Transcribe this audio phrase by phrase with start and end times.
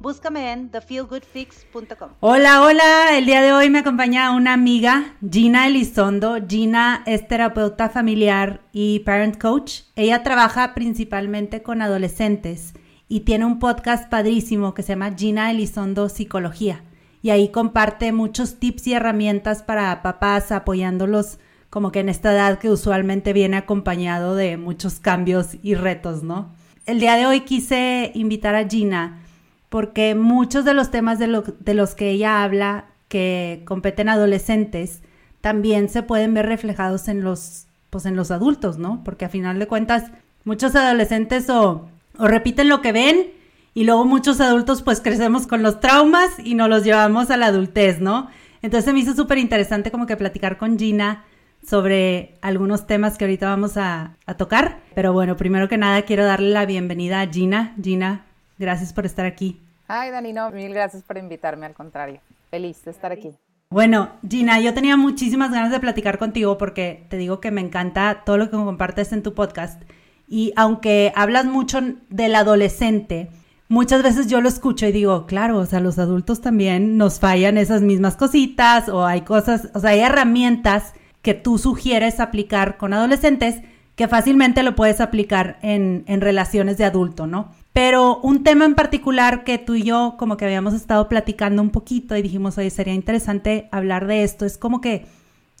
[0.00, 2.12] Búscame en thefeelgoodfix.com.
[2.20, 3.18] Hola, hola.
[3.18, 6.38] El día de hoy me acompaña una amiga, Gina Elizondo.
[6.48, 9.82] Gina es terapeuta familiar y parent coach.
[9.96, 12.72] Ella trabaja principalmente con adolescentes
[13.08, 16.82] y tiene un podcast padrísimo que se llama Gina Elizondo Psicología.
[17.20, 21.38] Y ahí comparte muchos tips y herramientas para papás apoyándolos
[21.68, 26.54] como que en esta edad que usualmente viene acompañado de muchos cambios y retos, ¿no?
[26.86, 29.26] El día de hoy quise invitar a Gina
[29.70, 35.00] porque muchos de los temas de, los que ella habla que competen adolescentes
[35.40, 39.02] también se pueden ver reflejados en los, pues en los adultos, ¿no?
[39.04, 40.10] Porque a final de cuentas
[40.44, 43.30] muchos adolescentes o, repiten lo que ven
[43.72, 47.46] y luego muchos adultos pues crecemos con los traumas y nos los llevamos a la
[47.46, 48.28] adultez, ¿no?
[48.62, 51.24] Entonces me hizo súper interesante como que platicar con Gina
[51.64, 54.80] sobre algunos temas que ahorita vamos a, a, tocar.
[54.94, 57.74] Pero bueno, primero que nada quiero darle la bienvenida a Gina.
[57.82, 58.26] Gina,
[58.60, 59.58] Gracias por estar aquí.
[59.88, 62.20] Ay, Dani, no, mil gracias por invitarme, al contrario.
[62.50, 63.30] Feliz de estar aquí.
[63.70, 68.22] Bueno, Gina, yo tenía muchísimas ganas de platicar contigo porque te digo que me encanta
[68.26, 69.82] todo lo que compartes en tu podcast.
[70.28, 73.30] Y aunque hablas mucho del adolescente,
[73.68, 77.56] muchas veces yo lo escucho y digo, claro, o sea, los adultos también nos fallan
[77.56, 82.92] esas mismas cositas o hay cosas, o sea, hay herramientas que tú sugieres aplicar con
[82.92, 83.62] adolescentes
[83.96, 87.52] que fácilmente lo puedes aplicar en, en relaciones de adulto, ¿no?
[87.72, 91.70] Pero un tema en particular que tú y yo como que habíamos estado platicando un
[91.70, 95.06] poquito y dijimos, oye, sería interesante hablar de esto, es como que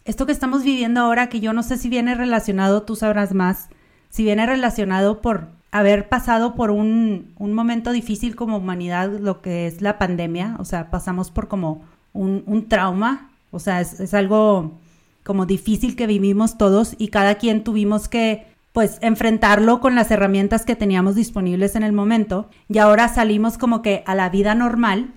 [0.04, 3.68] esto que estamos viviendo ahora, que yo no sé si viene relacionado, tú sabrás más,
[4.08, 9.66] si viene relacionado por haber pasado por un, un momento difícil como humanidad, lo que
[9.66, 14.14] es la pandemia, o sea, pasamos por como un, un trauma, o sea, es, es
[14.14, 14.80] algo
[15.22, 20.64] como difícil que vivimos todos y cada quien tuvimos que pues enfrentarlo con las herramientas
[20.64, 25.12] que teníamos disponibles en el momento y ahora salimos como que a la vida normal,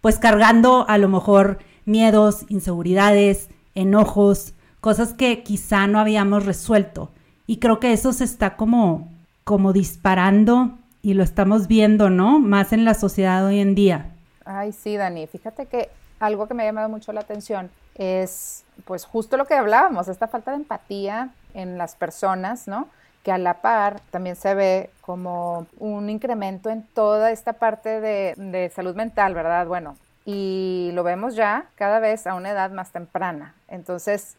[0.00, 7.10] pues cargando a lo mejor miedos, inseguridades, enojos, cosas que quizá no habíamos resuelto.
[7.46, 9.08] Y creo que eso se está como,
[9.44, 12.40] como disparando y lo estamos viendo, ¿no?
[12.40, 14.10] Más en la sociedad hoy en día.
[14.44, 15.88] Ay, sí, Dani, fíjate que
[16.20, 20.28] algo que me ha llamado mucho la atención es pues justo lo que hablábamos, esta
[20.28, 22.88] falta de empatía en las personas, ¿no?
[23.24, 28.72] Que a la par también se ve como un incremento en toda esta parte de,
[28.74, 29.66] salud mental, ¿verdad?
[29.66, 33.54] Bueno, y lo vemos ya cada vez a una edad más temprana.
[33.66, 34.36] Entonces,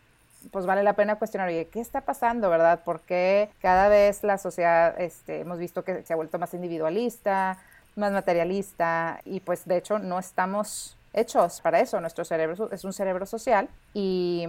[0.52, 2.80] pues vale la pena cuestionar, oye, ¿qué está pasando, verdad?
[2.85, 7.57] Porque cada vez la sociedad, este, hemos visto que se ha vuelto más individualista,
[7.97, 12.00] más materialista, y pues de hecho no estamos hechos para eso.
[12.00, 14.47] Nuestro cerebro es un cerebro social y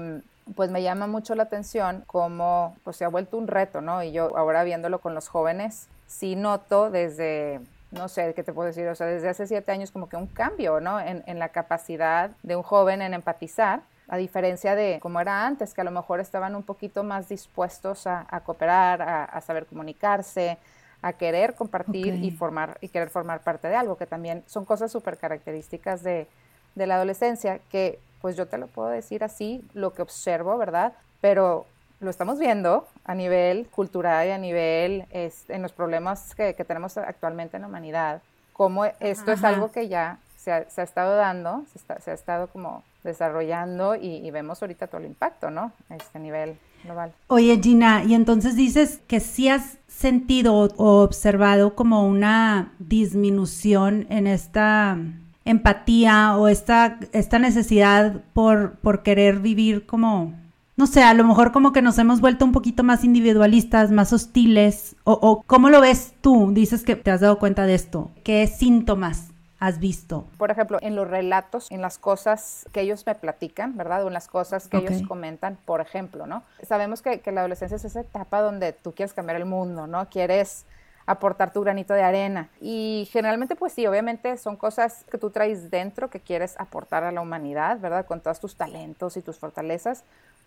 [0.54, 4.02] pues me llama mucho la atención cómo pues, se ha vuelto un reto, ¿no?
[4.02, 8.66] Y yo ahora viéndolo con los jóvenes, sí noto desde, no sé, ¿qué te puedo
[8.66, 8.86] decir?
[8.88, 11.00] O sea, desde hace siete años como que un cambio, ¿no?
[11.00, 15.72] En, en la capacidad de un joven en empatizar, a diferencia de como era antes,
[15.72, 20.58] que a lo mejor estaban un poquito más dispuestos a, cooperar, a, saber comunicarse,
[21.00, 24.90] a querer compartir y formar y querer formar parte de algo, que también son cosas
[24.90, 26.26] súper características de,
[26.74, 30.92] de la adolescencia que pues yo te lo puedo decir así, lo que observo, ¿verdad?
[31.20, 31.66] Pero
[32.00, 36.96] lo estamos viendo a nivel cultural y a nivel este, en los problemas que, tenemos
[36.96, 38.22] actualmente en la humanidad,
[38.52, 43.94] cómo esto es algo que ya se ha, estado dando, se, ha estado como desarrollando
[43.94, 45.72] y, vemos ahorita todo el impacto, ¿no?
[45.90, 47.12] A este nivel global.
[47.26, 54.26] Oye, Gina, y entonces dices que sí has sentido o observado como una disminución en
[54.26, 54.96] esta
[55.44, 60.34] empatía o esta, esta necesidad por, por querer vivir como,
[60.76, 64.12] no sé, a lo mejor como que nos hemos vuelto un poquito más individualistas, más
[64.12, 66.50] hostiles, o, o ¿cómo lo ves tú?
[66.52, 68.10] Dices que te has dado cuenta de esto.
[68.22, 69.28] ¿Qué síntomas
[69.60, 70.26] has visto?
[70.38, 74.04] Por ejemplo, en los relatos, en las cosas que ellos me platican, ¿verdad?
[74.04, 76.42] O en las cosas que ellos comentan, por ejemplo, ¿no?
[76.62, 80.08] Sabemos que, que, la adolescencia es esa etapa donde tú quieres cambiar el mundo, ¿no?
[80.08, 80.64] Quieres
[81.10, 82.48] aportar tu granito de arena.
[82.60, 87.10] Y generalmente, pues sí, obviamente son cosas que tú traes dentro que quieres aportar a
[87.10, 88.06] la humanidad, ¿verdad?
[88.06, 90.04] Con todos tus talentos y tus fortalezas,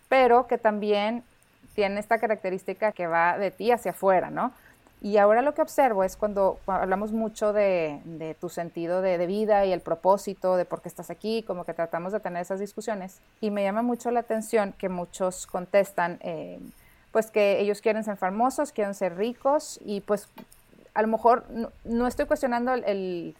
[0.08, 1.22] pero que también
[1.74, 4.52] tiene esta característica que va de ti hacia afuera, ¿no?
[5.02, 9.72] Y ahora lo que observo es cuando, hablamos mucho de, tu sentido de, vida y
[9.72, 13.20] el propósito, de por qué estás aquí, como que tratamos de tener esas discusiones.
[13.42, 16.58] Y me llama mucho la atención que muchos contestan, eh,
[17.12, 20.26] pues que ellos quieren ser famosos, quieren ser ricos y pues
[20.94, 21.44] a lo mejor
[21.84, 23.34] no, estoy cuestionando el,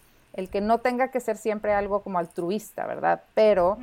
[0.51, 3.23] que no tenga que ser siempre algo como altruista, ¿verdad?
[3.35, 3.79] Pero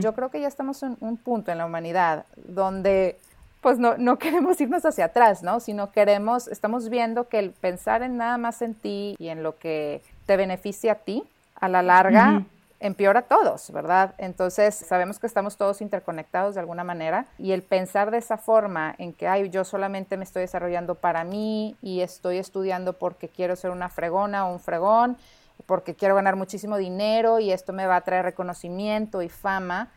[0.00, 3.16] yo creo que ya estamos en un punto en la humanidad donde
[3.62, 5.58] pues no, no queremos irnos hacia atrás, ¿no?
[5.58, 9.58] Sino queremos, estamos viendo que el pensar en nada más en ti y en lo
[9.58, 11.24] que te beneficia a ti,
[11.58, 12.44] a la larga,
[12.80, 14.14] empeora a todos, ¿verdad?
[14.18, 18.94] Entonces sabemos que estamos todos interconectados de alguna manera y el pensar de esa forma
[18.98, 23.56] en que, ay, yo solamente me estoy desarrollando para mí y estoy estudiando porque quiero
[23.56, 25.16] ser una fregona o un fregón,
[25.64, 29.90] porque quiero ganar muchísimo dinero y esto me va a traer reconocimiento y fama,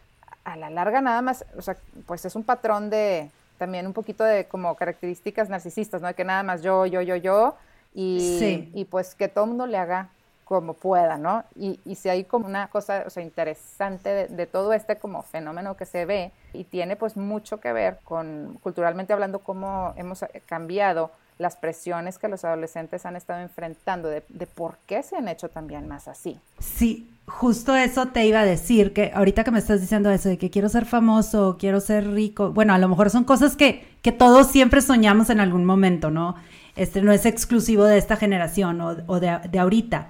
[0.45, 1.77] a la larga nada más, o sea,
[2.07, 6.13] pues es un patrón de, también un poquito de como características narcisistas, ¿no?
[6.15, 7.55] Que nada más yo, yo, yo, yo,
[7.93, 10.09] y, y pues que todo el mundo le haga
[10.49, 11.43] como pueda, ¿no?
[11.55, 15.77] Y, y si hay como una cosa, o sea, interesante de, todo este como fenómeno
[15.77, 21.11] que se ve y tiene pues mucho que ver con, culturalmente hablando, cómo hemos cambiado
[21.37, 25.49] las presiones que los adolescentes han estado enfrentando, de, de por qué se han hecho
[25.49, 26.39] también más así.
[26.57, 30.39] Sí, justo eso te iba a decir, que ahorita que me estás diciendo eso de
[30.39, 34.11] que quiero ser famoso, quiero ser rico, bueno, a lo mejor son cosas que, que
[34.11, 36.35] todos siempre soñamos en algún momento, ¿no?
[36.75, 40.09] Este no es exclusivo de esta generación o, o de, de, ahorita,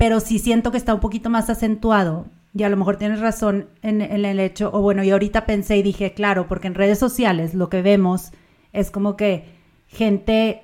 [0.00, 2.24] pero sí siento que está un poquito más acentuado
[2.54, 5.82] y a lo mejor tienes razón en, el hecho, o bueno, y ahorita pensé y
[5.82, 8.30] dije, claro, porque en redes sociales lo que vemos
[8.72, 9.44] es como que
[9.88, 10.62] gente,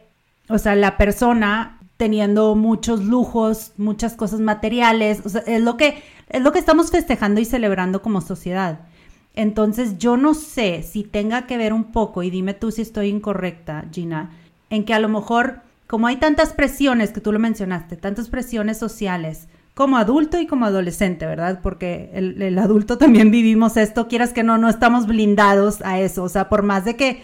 [0.49, 6.03] o sea, la persona teniendo muchos lujos, muchas cosas materiales, o sea, es lo que
[6.31, 8.87] es lo que estamos festejando y celebrando como sociedad.
[9.35, 13.09] Entonces, yo no sé si tenga que ver un poco y dime tú si estoy
[13.09, 14.31] incorrecta, Gina,
[14.71, 18.79] en que a lo mejor como hay tantas presiones que tú lo mencionaste, tantas presiones
[18.79, 21.61] sociales, como adulto y como adolescente, ¿verdad?
[21.63, 26.23] Porque el, adulto también vivimos esto, quieras que no, no estamos blindados a eso.
[26.23, 27.23] O sea, por más de que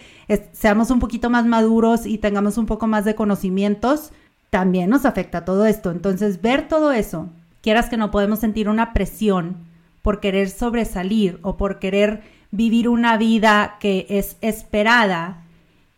[0.53, 4.13] seamos un poquito más maduros y tengamos un poco más de conocimientos,
[4.51, 5.91] también nos afecta todo esto.
[5.91, 7.31] Entonces, ver todo eso,
[7.63, 9.57] quieras que no podemos sentir una presión
[10.03, 15.45] por querer sobresalir o por querer vivir una vida que es esperada.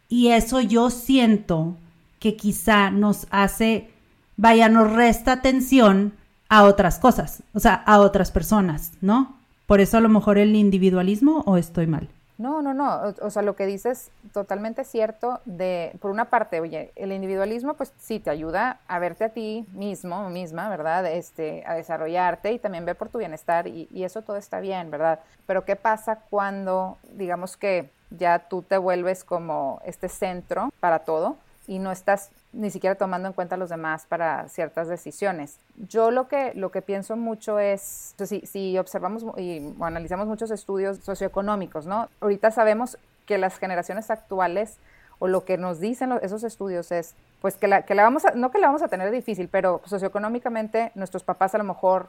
[0.08, 1.76] Y eso yo siento
[2.24, 3.90] que quizá nos hace,
[4.38, 6.14] vaya, nos resta atención
[6.48, 9.36] a otras cosas, o sea, a otras personas, ¿no?
[9.66, 12.08] Por eso a lo mejor el individualismo o estoy mal.
[12.38, 13.14] No, no, no.
[13.20, 15.40] O, sea, lo que dices totalmente cierto.
[15.44, 19.66] De, por una parte, oye, el individualismo, pues sí te ayuda a verte a ti
[19.74, 21.04] mismo, misma, ¿verdad?
[21.04, 24.90] Este, a desarrollarte y también ver por tu bienestar y, y eso todo está bien,
[24.90, 25.20] ¿verdad?
[25.46, 31.36] Pero ¿qué pasa cuando, digamos que ya tú te vuelves como este centro para todo
[31.66, 35.58] y no estás ni siquiera tomando en cuenta a los demás para ciertas decisiones.
[35.88, 40.98] Yo lo que, lo que pienso mucho es, si, si observamos y analizamos muchos estudios
[40.98, 42.08] socioeconómicos, ¿no?
[42.20, 44.78] Ahorita sabemos que las generaciones actuales
[45.18, 48.32] o lo que nos dicen esos estudios es, pues que la, que la vamos a,
[48.32, 52.08] no que la vamos a tener difícil, pero socioeconómicamente nuestros papás a lo mejor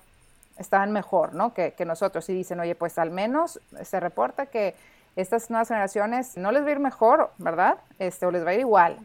[0.58, 1.54] estaban mejor, ¿no?
[1.54, 4.76] Que, que nosotros y dicen, oye, pues al menos se reporta que
[5.16, 7.78] estas nuevas generaciones no les va a ir mejor, ¿verdad?
[8.00, 8.98] Este, o les va a ir igual.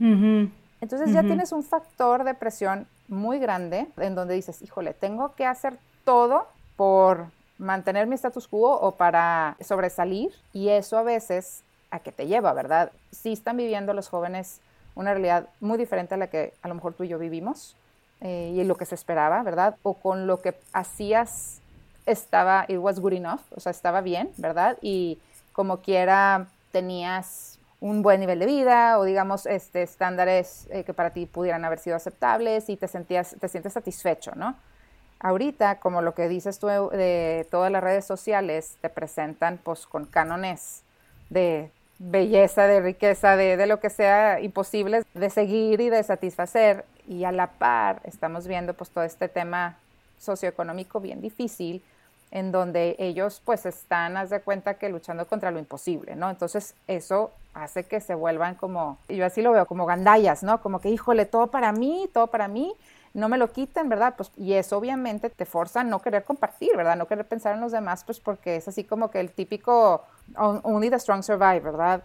[0.81, 5.45] Entonces ya tienes un factor de presión muy grande en donde dices, híjole, tengo que
[5.45, 6.47] hacer todo
[6.77, 7.27] por
[7.59, 12.53] mantener mi status quo o para sobresalir y eso a veces a qué te lleva,
[12.55, 12.93] ¿verdad?
[13.11, 14.61] Sí están viviendo los jóvenes
[14.95, 17.77] una realidad muy diferente a la que a lo mejor tú y yo vivimos
[18.21, 19.77] eh, y lo que se esperaba, ¿verdad?
[19.83, 21.61] O con lo que hacías
[22.07, 24.79] estaba, it was good enough, o sea, estaba bien, ¿verdad?
[24.81, 25.19] Y
[25.53, 31.11] como quiera tenías un buen nivel de vida o digamos este, estándares eh, que para
[31.11, 34.57] ti pudieran haber sido aceptables y te, sentías, te sientes satisfecho, ¿no?
[35.19, 40.07] Ahorita, como lo que dices tú de todas las redes sociales, te presentan pues con
[40.07, 40.83] cánones
[41.29, 46.87] de belleza, de riqueza, de, de, lo que sea imposible de seguir y de satisfacer.
[47.07, 49.77] Y a la par estamos viendo pues todo este tema
[50.19, 51.83] socioeconómico bien difícil
[52.31, 56.31] en donde ellos pues están, haz de cuenta que luchando contra lo imposible, ¿no?
[56.31, 60.61] Entonces eso hace que se vuelvan como, yo así lo veo, como gandallas, ¿no?
[60.61, 62.73] Como que, híjole, todo para mí, todo para mí,
[63.13, 64.15] no me lo quiten, ¿verdad?
[64.17, 66.97] Pues, y eso obviamente te forza a no querer compartir, ¿verdad?
[66.97, 70.05] No querer pensar en los demás, pues porque es así como que el típico
[70.37, 72.03] only the strong survive, ¿verdad?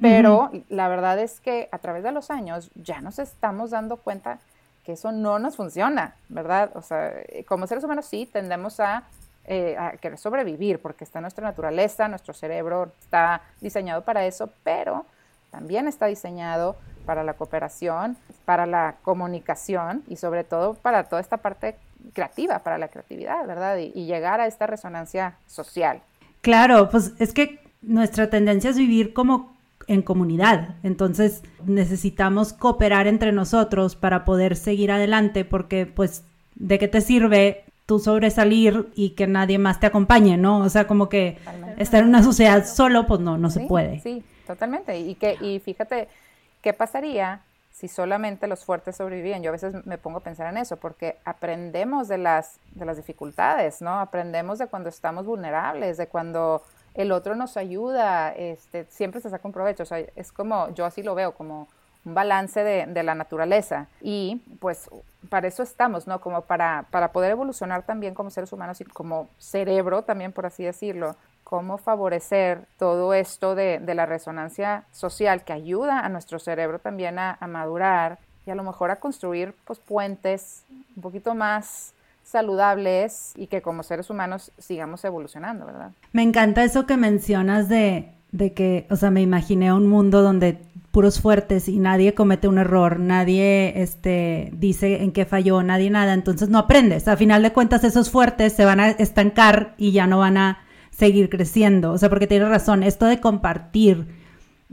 [0.00, 4.38] Pero la verdad es que a través de los años ya nos estamos dando cuenta
[4.84, 6.70] que eso no nos funciona, ¿verdad?
[6.74, 7.12] O sea,
[7.46, 9.02] como seres humanos sí tendemos a
[9.46, 9.76] eh,
[10.16, 15.06] sobrevivir, porque está nuestra naturaleza, nuestro cerebro está diseñado para eso, pero
[15.50, 21.38] también está diseñado para la cooperación, para la comunicación y sobre todo para toda esta
[21.38, 21.76] parte
[22.12, 23.76] creativa, para la creatividad, ¿verdad?
[23.78, 26.02] Y, y llegar a esta resonancia social.
[26.40, 30.76] Claro, pues es que nuestra tendencia es vivir como en comunidad.
[30.82, 36.24] Entonces necesitamos cooperar entre nosotros para poder seguir adelante porque pues
[36.54, 40.58] de qué te sirve tú sobresalir y que nadie más te acompañe, ¿no?
[40.58, 41.38] O sea, como que
[41.78, 44.00] estar en una sociedad solo, pues no, no se puede.
[44.00, 44.98] Sí, totalmente.
[44.98, 46.08] Y, que, y fíjate,
[46.62, 49.42] ¿qué pasaría si solamente los fuertes sobrevivían?
[49.42, 52.96] Yo a veces me pongo a pensar en eso, porque aprendemos de las, de las
[52.96, 54.00] dificultades, ¿no?
[54.00, 56.62] Aprendemos de cuando estamos vulnerables, de cuando
[56.94, 59.84] el otro nos ayuda, este, siempre se saca un provecho.
[59.84, 61.68] O sea, es como, yo así lo veo, como
[62.06, 63.88] un balance de, de, la naturaleza.
[64.00, 64.88] Y pues
[65.28, 66.20] para eso estamos, ¿no?
[66.20, 70.64] Como para, para poder evolucionar también como seres humanos y como cerebro también, por así
[70.64, 76.78] decirlo, cómo favorecer todo esto de, de la resonancia social que ayuda a nuestro cerebro
[76.78, 80.64] también a, a madurar y a lo mejor a construir pues puentes
[80.96, 81.92] un poquito más
[82.24, 85.92] saludables y que como seres humanos sigamos evolucionando, ¿verdad?
[86.12, 90.58] Me encanta eso que mencionas de, de que, o sea, me imaginé un mundo donde
[90.90, 96.14] puros fuertes y nadie comete un error, nadie este, dice en qué falló, nadie nada,
[96.14, 97.08] entonces no aprendes.
[97.08, 100.58] A final de cuentas esos fuertes se van a estancar y ya no van a
[100.90, 101.92] seguir creciendo.
[101.92, 104.06] O sea, porque tienes razón, esto de compartir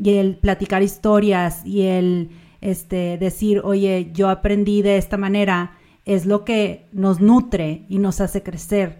[0.02, 6.26] y el platicar historias y el este, decir, oye, yo aprendí de esta manera, es
[6.26, 9.00] lo que nos nutre y nos hace crecer.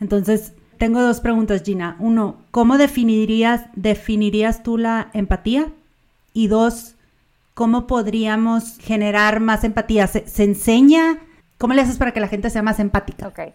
[0.00, 1.96] Entonces, tengo dos preguntas, Gina.
[1.98, 5.72] Uno, ¿cómo definirías, definirías tú la empatía?
[6.34, 6.96] Y dos,
[7.54, 10.06] ¿cómo podríamos generar más empatía?
[10.08, 11.20] ¿Se, enseña?
[11.56, 13.28] ¿Cómo le haces para que la gente sea más empática?
[13.28, 13.54] Ok.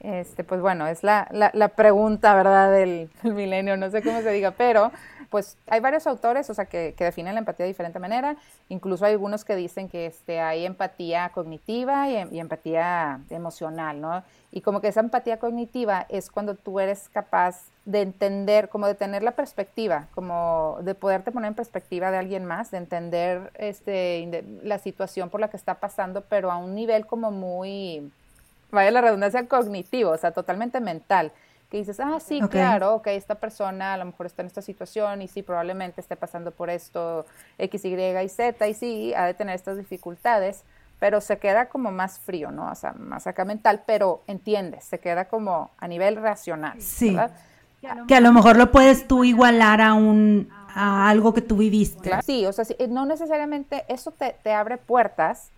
[0.00, 4.52] Este, pues bueno, es la, la, pregunta, ¿verdad?, del, milenio, no sé cómo se diga,
[4.52, 4.92] pero
[5.30, 8.36] pues hay varios autores, o sea, que, definen la empatía de diferente manera.
[8.68, 14.22] Incluso hay algunos que dicen que este, hay empatía cognitiva y, y, empatía emocional, ¿no?
[14.52, 18.94] Y como que esa empatía cognitiva es cuando tú eres capaz de entender, como de
[18.94, 24.44] tener la perspectiva, como de poderte poner en perspectiva de alguien más, de entender este,
[24.62, 28.10] la situación por la que está pasando, pero a un nivel como muy,
[28.70, 31.32] vaya la redundancia, cognitivo, o sea, totalmente mental
[31.70, 35.20] que dices, ah, sí, claro, ok, esta persona a lo mejor está en esta situación
[35.20, 37.26] y sí, probablemente esté pasando por esto
[37.58, 40.64] X, Y y Z y sí, ha de tener estas dificultades,
[40.98, 42.70] pero se queda como más frío, ¿no?
[42.70, 47.14] O sea, más acá mental, pero entiendes, se queda como a nivel racional, sí.
[47.14, 47.32] ¿verdad?
[48.08, 52.10] Que a lo mejor lo puedes tú igualar a un a algo que tú viviste.
[52.24, 55.50] Sí, o sea, no necesariamente eso te, te abre puertas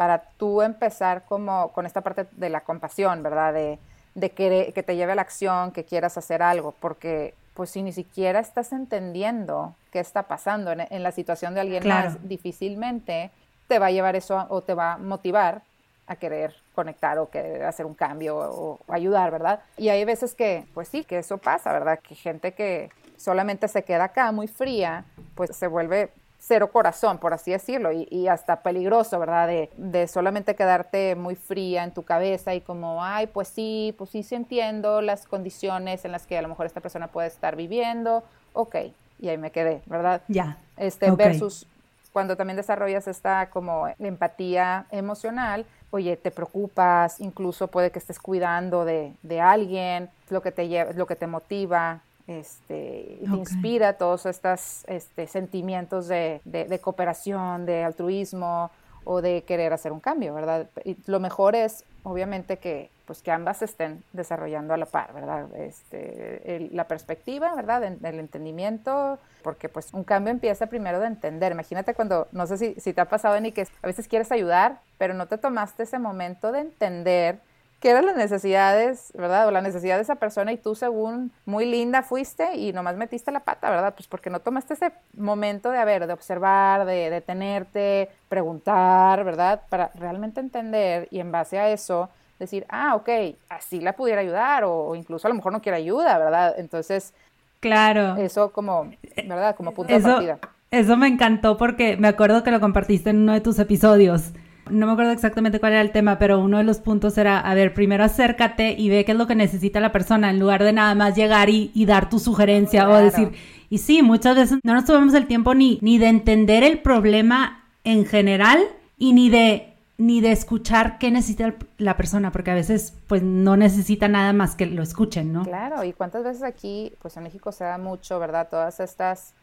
[0.00, 3.52] para tú empezar como con esta parte de la compasión, ¿verdad?
[3.52, 3.78] De,
[4.14, 7.82] de que, que te lleve a la acción, que quieras hacer algo, porque pues si
[7.82, 13.30] ni siquiera estás entendiendo qué está pasando en, la situación de alguien más, difícilmente
[13.68, 15.60] te va a llevar eso o te va a motivar
[16.06, 19.60] a querer conectar o querer hacer un cambio o, o ayudar, ¿verdad?
[19.76, 21.98] Y hay veces que, pues sí, que eso pasa, ¿verdad?
[21.98, 22.88] Que gente que
[23.18, 25.04] solamente se queda acá muy fría,
[25.34, 26.10] pues se vuelve
[26.50, 29.48] cero corazón, por así decirlo, y, hasta peligroso, ¿verdad?
[29.76, 34.24] De, solamente quedarte muy fría en tu cabeza y como, ay, pues sí, pues sí,
[34.24, 38.24] sí entiendo las condiciones en las que a lo mejor esta persona puede estar viviendo,
[38.52, 38.74] ok,
[39.20, 40.22] y ahí me quedé, ¿verdad?
[40.26, 40.58] Ya.
[40.76, 41.68] Este, versus
[42.12, 48.84] cuando también desarrollas esta como empatía emocional, oye, te preocupas, incluso puede que estés cuidando
[48.84, 54.24] de, de alguien, lo que te lleva, lo que te motiva, este, te inspira todos
[54.24, 58.70] estos este, sentimientos de, de, cooperación, de altruismo
[59.04, 60.68] o de querer hacer un cambio, ¿verdad?
[60.84, 65.52] Y lo mejor es, obviamente, que, pues, que ambas estén desarrollando a la par, ¿verdad?
[65.56, 67.82] Este, la perspectiva, ¿verdad?
[67.82, 71.50] El, entendimiento, porque pues un cambio empieza primero de entender.
[71.50, 74.78] Imagínate cuando, no sé si, si te ha pasado, ni que a veces quieres ayudar,
[74.98, 77.40] pero no te tomaste ese momento de entender
[77.80, 79.48] qué eran las necesidades, ¿verdad?
[79.48, 83.32] O la necesidad de esa persona y tú según muy linda fuiste y nomás metiste
[83.32, 83.94] la pata, ¿verdad?
[83.94, 89.62] Pues porque no tomaste ese momento de, a ver, de observar, de detenerte, preguntar, ¿verdad?
[89.70, 93.08] Para realmente entender y en base a eso decir, ah, ok,
[93.48, 96.54] así la pudiera ayudar o, incluso a lo mejor no quiere ayuda, ¿verdad?
[96.58, 97.14] Entonces,
[97.60, 98.16] claro.
[98.16, 98.90] Eso como,
[99.26, 99.56] ¿verdad?
[99.56, 100.38] Como punto de partida.
[100.70, 104.32] Eso me encantó porque me acuerdo que lo compartiste en uno de tus episodios
[104.70, 107.54] no me acuerdo exactamente cuál era el tema, pero uno de los puntos era, a
[107.54, 110.72] ver, primero acércate y ve qué es lo que necesita la persona, en lugar de
[110.72, 113.32] nada más llegar y, dar tu sugerencia o decir,
[113.68, 117.64] y sí, muchas veces no nos tomamos el tiempo ni, ni de entender el problema
[117.84, 118.60] en general
[118.98, 119.66] y ni de
[120.00, 124.56] ni de escuchar qué necesita la persona, porque a veces pues no necesita nada más
[124.56, 125.44] que lo escuchen, ¿no?
[125.44, 128.48] Claro, y cuántas veces aquí, pues en México se da mucho, ¿verdad?
[128.50, 129.34] Todas estas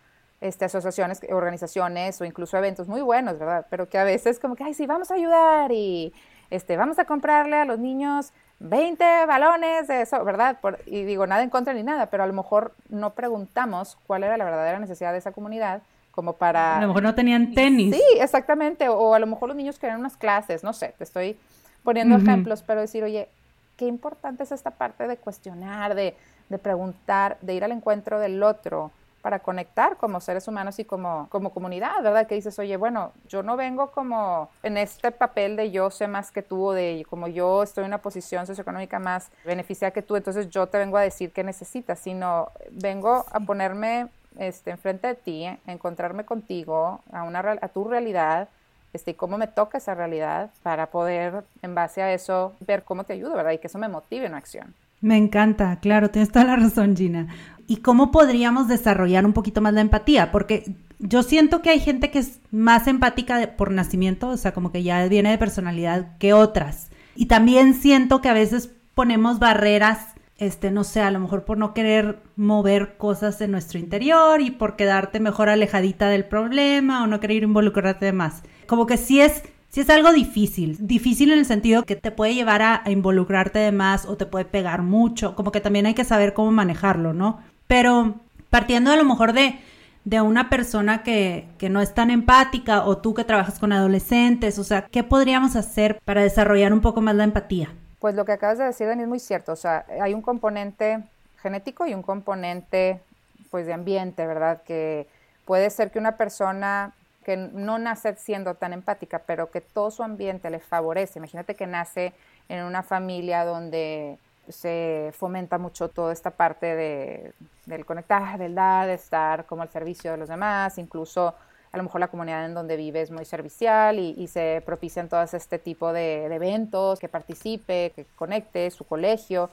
[0.41, 3.65] este, asociaciones, organizaciones o incluso eventos muy buenos, ¿verdad?
[3.69, 6.13] Pero que a veces como que, ay, sí, vamos a ayudar y
[6.49, 10.57] este, vamos a comprarle a los niños 20 balones de eso, ¿verdad?
[10.85, 14.37] y digo, nada en contra ni nada, pero a lo mejor no preguntamos cuál era
[14.37, 16.77] la verdadera necesidad de esa comunidad como para...
[16.77, 17.95] A lo mejor no tenían tenis.
[17.95, 21.37] Sí, exactamente, o, a lo mejor los niños querían unas clases, no sé, te estoy
[21.83, 23.29] poniendo ejemplos, pero decir, oye,
[23.77, 26.15] qué importante es esta parte de cuestionar, de,
[26.49, 28.91] de preguntar, de ir al encuentro del otro,
[29.27, 32.27] para conectar como seres humanos y como, como comunidad, ¿verdad?
[32.27, 36.31] Que dices, oye, bueno, yo no vengo como en este papel de yo sé más
[36.31, 40.15] que tú, o de como yo estoy en una posición socioeconómica más beneficiada que tú,
[40.15, 44.07] entonces yo te vengo a decir qué necesitas, sino vengo a ponerme
[44.39, 48.47] este, enfrente de ti, a encontrarme contigo, a, una, a tu realidad,
[48.93, 53.03] este, y cómo me toca esa realidad para poder, en base a eso, ver cómo
[53.03, 53.51] te ayudo, ¿verdad?
[53.51, 54.73] Y que eso me motive en acción.
[55.01, 57.27] Me encanta, claro, tienes toda la razón, Gina.
[57.67, 60.31] ¿Y cómo podríamos desarrollar un poquito más la empatía?
[60.31, 64.71] Porque yo siento que hay gente que es más empática por nacimiento, o sea, como
[64.71, 66.89] que ya viene de personalidad que otras.
[67.15, 71.57] Y también siento que a veces ponemos barreras, este, no sé, a lo mejor por
[71.57, 77.07] no querer mover cosas en nuestro interior y por quedarte mejor alejadita del problema o
[77.07, 78.43] no querer involucrarte más.
[78.65, 82.33] Como que sí es si es algo difícil, difícil en el sentido que te puede
[82.33, 86.05] llevar a, involucrarte de más o te puede pegar mucho, como que también hay que
[86.05, 87.39] saber cómo manejarlo, ¿no?
[87.67, 88.15] Pero
[88.49, 89.59] partiendo a lo mejor de,
[90.05, 94.57] de una persona que, que, no es tan empática o tú que trabajas con adolescentes,
[94.57, 97.73] o sea, ¿qué podríamos hacer para desarrollar un poco más la empatía?
[97.99, 101.03] Pues lo que acabas de decir, Dani, es muy cierto, o sea, hay un componente
[101.41, 103.01] genético y un componente,
[103.49, 104.61] pues, de ambiente, ¿verdad?
[104.63, 105.07] Que
[105.45, 106.93] puede ser que una persona
[107.23, 111.19] que no nace siendo tan empática, pero que todo su ambiente le favorece.
[111.19, 112.13] Imagínate que nace
[112.47, 114.17] en una familia donde
[114.49, 117.33] se fomenta mucho toda esta parte de,
[117.65, 121.33] del conectar, del dar, de estar como al servicio de los demás, incluso
[121.71, 125.33] a lo mejor la comunidad en donde vive es muy servicial y, se propician todos
[125.33, 129.49] este tipo de, de, eventos, que participe, que conecte, su colegio,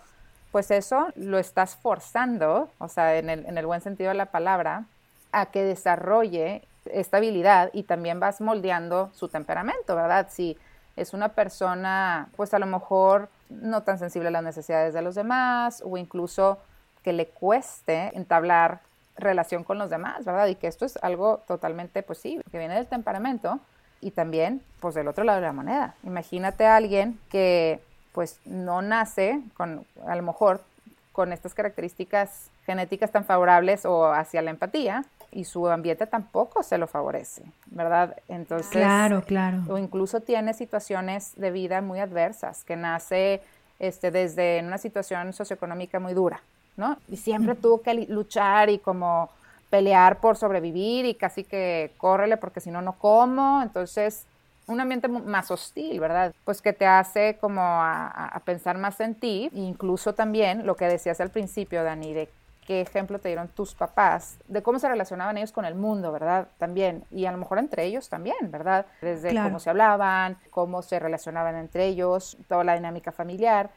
[0.52, 4.26] pues eso lo estás forzando, o sea, en el, en el buen sentido de la
[4.26, 4.84] palabra,
[5.32, 10.28] a que desarrolle estabilidad y también vas moldeando su temperamento, ¿verdad?
[10.30, 10.56] Si
[10.96, 15.14] es una persona, pues a lo mejor no tan sensible a las necesidades de los
[15.14, 16.58] demás o incluso
[17.02, 18.80] que le cueste entablar
[19.16, 20.46] relación con los demás, ¿verdad?
[20.48, 23.60] Y que esto es algo totalmente posible, que viene del temperamento
[24.00, 25.94] y también, pues del otro lado de la moneda.
[26.02, 27.80] Imagínate a alguien que
[28.12, 30.62] pues no nace con, a lo mejor,
[31.12, 35.04] con estas características genéticas tan favorables o hacia la empatía,
[35.34, 38.16] y su ambiente tampoco se lo favorece, ¿verdad?
[38.28, 39.62] Entonces, claro, claro.
[39.68, 43.42] O incluso tiene situaciones de vida muy adversas, que nace
[43.78, 46.40] este, desde una situación socioeconómica muy dura,
[46.76, 46.96] ¿no?
[47.08, 49.28] Y siempre tuvo que luchar y como
[49.70, 53.60] pelear por sobrevivir y casi que córrele porque si no, no como.
[53.60, 54.24] Entonces,
[54.68, 56.32] un ambiente más hostil, ¿verdad?
[56.44, 60.86] Pues que te hace como a, a pensar más en ti, incluso también lo que
[60.86, 62.28] decías al principio, Dani, de
[62.66, 66.48] qué ejemplo te dieron tus papás de cómo se relacionaban ellos con el mundo, ¿verdad?
[66.58, 68.86] También, y a lo mejor entre ellos también, ¿verdad?
[69.00, 73.70] Desde cómo se hablaban, cómo se relacionaban entre ellos, toda la dinámica familiar,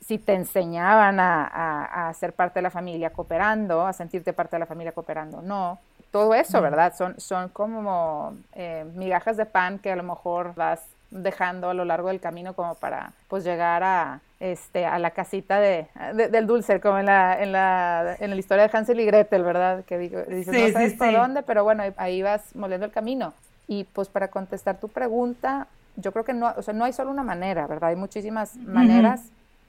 [0.00, 4.60] si te enseñaban a, a, ser parte de la familia cooperando, a sentirte parte de
[4.60, 5.78] la familia cooperando, no.
[6.10, 6.94] Todo eso, ¿verdad?
[6.96, 11.84] Son, son como eh, migajas de pan que a lo mejor vas dejando a lo
[11.84, 16.80] largo del camino como para pues llegar a, este, a la casita de, del dulce,
[16.80, 19.84] como en la, en, la, en la historia de Hansel y Gretel, ¿verdad?
[19.84, 23.32] Que digo, dices, no sabes por dónde, pero bueno, ahí vas moliendo el camino.
[23.66, 27.10] Y pues para contestar tu pregunta, yo creo que no, o sea, no hay solo
[27.10, 27.90] una manera, ¿verdad?
[27.90, 29.22] Hay muchísimas maneras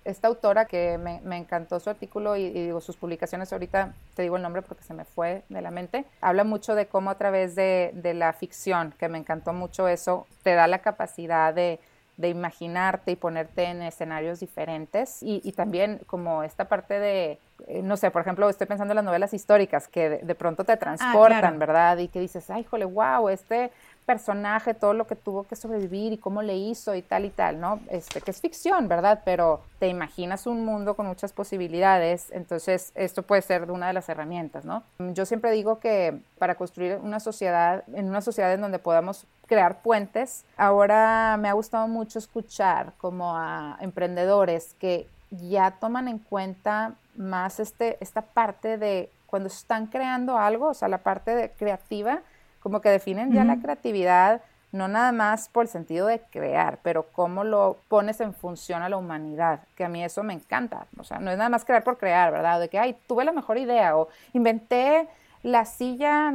[0.05, 4.37] esta autora que me, me, encantó su artículo y, digo sus publicaciones, ahorita te digo
[4.37, 7.55] el nombre porque se me fue de la mente, habla mucho de cómo a través
[7.55, 11.79] de, de la ficción, que me encantó mucho eso, te da la capacidad de,
[12.17, 17.81] de imaginarte y ponerte en escenarios diferentes y, y también como esta parte de, eh,
[17.83, 20.77] no sé, por ejemplo, estoy pensando en las novelas históricas que de, pronto te ah,
[20.77, 21.97] transportan, ¿verdad?
[21.97, 23.71] Y que dices, ay, jole, wow, este
[24.05, 27.59] personaje, todo lo que tuvo que sobrevivir y cómo le hizo y tal y tal,
[27.59, 27.79] ¿no?
[27.89, 29.21] Este, que es ficción, ¿verdad?
[29.23, 34.09] Pero te imaginas un mundo con muchas posibilidades, entonces esto puede ser una de las
[34.09, 34.83] herramientas, ¿no?
[34.99, 39.81] Yo siempre digo que para construir una sociedad, en una sociedad en donde podamos crear
[39.81, 46.93] puentes, ahora me ha gustado mucho escuchar como a emprendedores que ya toman en cuenta
[47.15, 52.21] más este, esta parte de cuando están creando algo, o sea, la parte de creativa,
[52.61, 57.03] como que definen ya la creatividad no nada más por el sentido de crear, pero
[57.11, 60.85] cómo lo pones en función a la humanidad, que a mí eso me encanta.
[60.97, 62.59] O sea, no es nada más crear por crear, ¿verdad?
[62.59, 65.09] De que, ay, tuve la mejor idea o inventé
[65.43, 66.33] la silla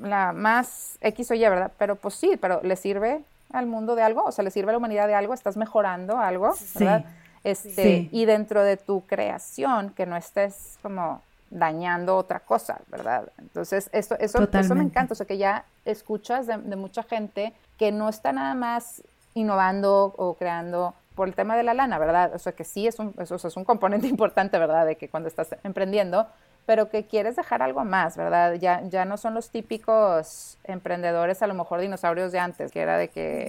[0.00, 1.72] la más X o Y, ¿verdad?
[1.78, 4.72] Pero pues sí, pero le sirve al mundo de algo, o sea, le sirve a
[4.72, 7.04] la humanidad de algo, estás mejorando algo, ¿verdad?
[7.44, 11.22] Este, Y dentro de tu creación, que no estés como
[11.54, 13.30] dañando otra cosa, ¿verdad?
[13.38, 17.92] Entonces, esto, eso, eso me encanta, o sea, que ya escuchas de, mucha gente que
[17.92, 19.02] no está nada más
[19.34, 22.32] innovando o creando por el tema de la lana, ¿verdad?
[22.34, 24.84] O sea, que sí es un, eso es un componente importante, ¿verdad?
[24.84, 26.26] De que cuando estás emprendiendo,
[26.66, 28.54] pero que quieres dejar algo más, ¿verdad?
[28.54, 32.98] Ya, ya no son los típicos emprendedores, a lo mejor dinosaurios de antes, que era
[32.98, 33.48] de que,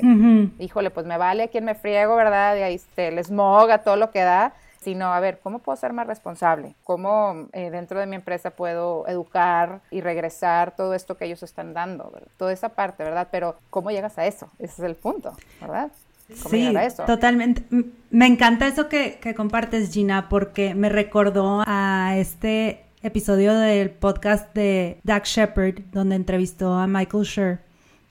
[0.60, 2.56] híjole, pues me vale a quien me friego, ¿verdad?
[2.58, 4.54] Y ahí este, el smog, a todo lo que da,
[4.86, 6.76] sino a ver, ¿cómo puedo ser más responsable?
[6.84, 11.74] ¿Cómo eh, dentro de mi empresa puedo educar y regresar todo esto que ellos están
[11.74, 12.14] dando?
[12.38, 13.30] Toda esa parte, ¿verdad?
[13.32, 14.48] Pero ¿cómo llegas a eso?
[14.60, 15.92] Ese es el punto, ¿verdad?
[16.34, 16.72] sí,
[17.08, 17.64] totalmente.
[18.12, 24.54] Me encanta eso que, que compartes, Gina, porque me recordó a este episodio del podcast
[24.54, 27.60] de Doug Shepard, donde entrevistó a Michael Schur,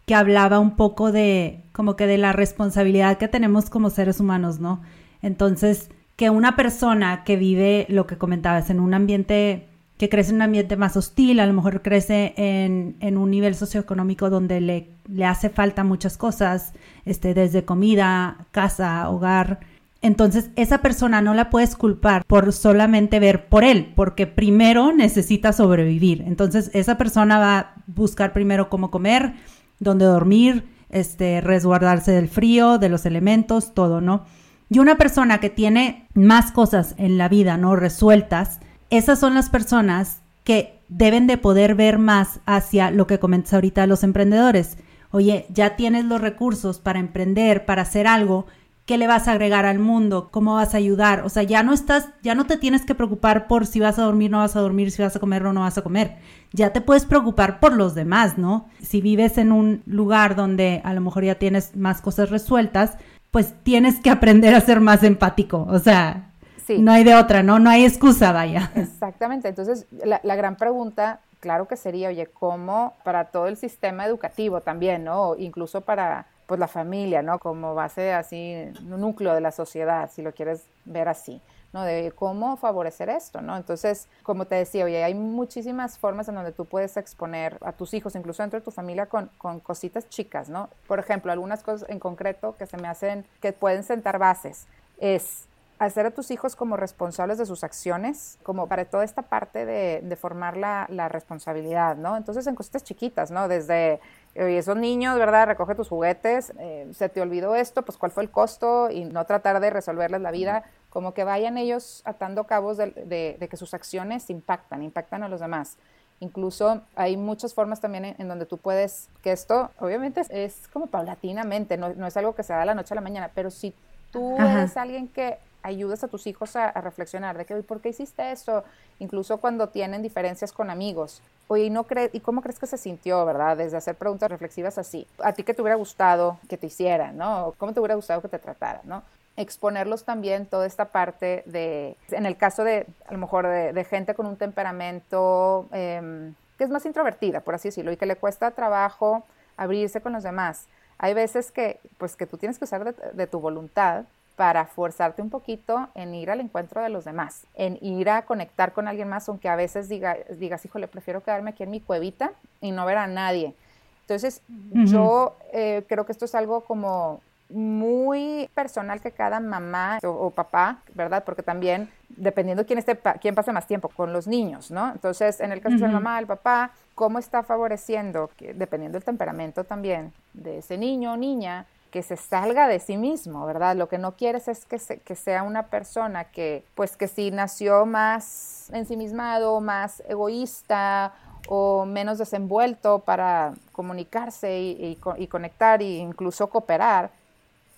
[0.06, 4.58] que hablaba un poco de como que de la responsabilidad que tenemos como seres humanos,
[4.58, 4.82] ¿no?
[5.22, 10.36] Entonces, que una persona que vive, lo que comentabas, en un ambiente que crece en
[10.36, 14.88] un ambiente más hostil, a lo mejor crece en, en un nivel socioeconómico donde le,
[15.08, 16.72] le, hace falta muchas cosas,
[17.04, 19.60] este, desde comida, casa, hogar,
[20.04, 25.54] entonces, esa persona no la puedes culpar por solamente ver por él, porque primero necesita
[25.54, 26.22] sobrevivir.
[26.26, 29.32] Entonces, esa persona va a buscar primero cómo comer,
[29.80, 34.26] dónde dormir, este, resguardarse del frío, de los elementos, todo, ¿no?
[34.68, 37.76] Y una persona que tiene más cosas en la vida, ¿no?
[37.76, 43.54] Resueltas, esas son las personas que deben de poder ver más hacia lo que comentas
[43.54, 44.76] ahorita los emprendedores.
[45.10, 48.46] Oye, ya tienes los recursos para emprender, para hacer algo,
[48.86, 51.24] qué le vas a agregar al mundo, cómo vas a ayudar.
[51.24, 54.02] O sea, ya no estás, ya no te tienes que preocupar por si vas a
[54.02, 56.16] dormir, no vas a dormir, si vas a comer o no vas a comer.
[56.52, 58.68] Ya te puedes preocupar por los demás, ¿no?
[58.82, 62.98] Si vives en un lugar donde a lo mejor ya tienes más cosas resueltas,
[63.34, 65.66] pues tienes que aprender a ser más empático.
[65.68, 66.30] O sea,
[66.78, 67.58] no hay de otra, ¿no?
[67.58, 68.70] No hay excusa, vaya.
[68.76, 69.48] Exactamente.
[69.48, 74.60] Entonces, la, la gran pregunta claro que sería, oye, ¿cómo para todo el sistema educativo
[74.60, 75.34] también, ¿no?
[75.36, 77.40] Incluso para pues la familia, ¿no?
[77.40, 81.40] Como base así, un núcleo de la sociedad, si lo quieres ver así,
[81.74, 81.82] ¿no?
[81.82, 83.56] De cómo favorecer esto, ¿no?
[83.56, 87.92] Entonces, como te decía, oye, hay muchísimas formas en donde tú puedes exponer a tus
[87.94, 90.70] hijos, incluso dentro de tu familia, con, con cositas chicas, ¿no?
[90.86, 95.48] Por ejemplo, algunas cosas en concreto que se me hacen, que pueden sentar bases, es
[95.80, 100.00] hacer a tus hijos como responsables de sus acciones, como para toda esta parte de,
[100.02, 102.16] de formar la, la, responsabilidad, ¿no?
[102.16, 103.48] Entonces, en cositas chiquitas, ¿no?
[103.48, 104.00] Desde
[104.36, 105.48] oye, esos niños, ¿verdad?
[105.48, 109.24] Recoge tus juguetes, eh, se te olvidó esto, pues cuál fue el costo y no
[109.26, 114.30] tratar de resolverles la vida, como que vayan ellos atando cabos de, que sus acciones
[114.30, 115.76] impactan, impactan a los demás.
[116.20, 121.76] Incluso hay muchas formas también en, donde tú puedes, que esto obviamente es, como paulatinamente,
[121.76, 123.74] no, no, es algo que se da de la noche a la mañana, pero si
[124.12, 128.30] tú eres alguien que ayudas a tus hijos a, reflexionar de que, ¿por qué hiciste
[128.30, 128.62] eso?
[129.00, 131.22] Incluso cuando tienen diferencias con amigos.
[131.48, 133.56] Oye, ¿y, no ¿y cómo crees que se sintió, verdad?
[133.56, 135.08] Desde hacer preguntas reflexivas así.
[135.18, 137.52] ¿A ti qué te hubiera gustado que te hicieran, no?
[137.58, 139.02] ¿Cómo te hubiera gustado que te trataran, no?
[139.36, 144.14] Exponerlos también toda esta parte de, en el caso de, a lo mejor, de, gente
[144.14, 148.50] con un temperamento em, que es más introvertida, por así decirlo, y que le cuesta
[148.52, 149.24] trabajo
[149.56, 150.66] abrirse con los demás.
[150.98, 154.04] Hay veces que, pues, que tú tienes que usar de tu voluntad
[154.36, 158.72] para forzarte un poquito en ir al encuentro de los demás, en ir a conectar
[158.72, 162.32] con alguien más, aunque a veces diga, digas, híjole, prefiero quedarme aquí en mi cuevita
[162.60, 163.54] y no ver a nadie.
[164.02, 164.42] Entonces,
[164.72, 170.78] yo eh, creo que esto es algo como muy personal que cada mamá o, papá,
[170.94, 171.24] ¿verdad?
[171.24, 174.90] Porque también, dependiendo quién, esté, quién pase más tiempo con los niños, ¿no?
[174.92, 179.04] Entonces, en el caso de la mamá, el papá, ¿cómo está favoreciendo, que, dependiendo del
[179.04, 183.76] temperamento también de ese niño o niña, que se salga de sí mismo, ¿verdad?
[183.76, 187.86] Lo que no quieres es que, que sea una persona que, pues que si nació
[187.86, 191.12] más ensimismado, más egoísta
[191.48, 197.10] o menos desenvuelto para comunicarse y, conectar e incluso cooperar,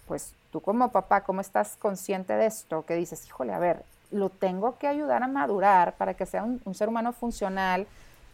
[0.06, 2.84] pues tú como papá, ¿cómo estás consciente de esto?
[2.86, 6.74] Que dices, híjole, a ver, lo tengo que ayudar a madurar para que sea un
[6.74, 7.86] ser humano funcional,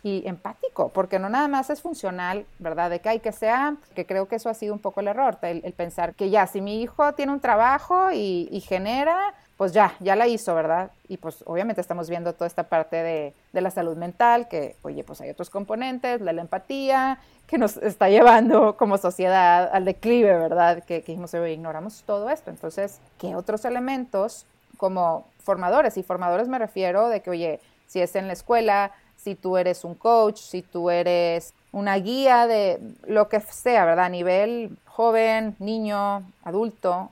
[0.04, 2.90] y empático, porque no nada más es funcional, ¿verdad?
[2.90, 5.38] De que hay que sea, que creo que eso ha sido un poco el error,
[5.42, 10.16] el, pensar que ya, si mi hijo tiene un trabajo y, genera, pues ya, ya
[10.16, 10.90] la hizo, ¿verdad?
[11.06, 15.20] Y pues obviamente estamos viendo toda esta parte de, la salud mental, que, oye, pues
[15.20, 20.82] hay otros componentes, la, la, empatía, que nos está llevando como sociedad al declive, ¿verdad?
[20.82, 22.50] Que, que dijimos, oye, ignoramos todo esto.
[22.50, 24.46] Entonces, ¿qué otros elementos
[24.78, 25.96] como formadores?
[25.96, 29.84] Y formadores me refiero de que, oye, si es en la escuela, si tú eres
[29.84, 34.06] un coach, si tú eres una guía de lo que sea, ¿verdad?
[34.06, 37.10] A nivel joven, niño, adulto,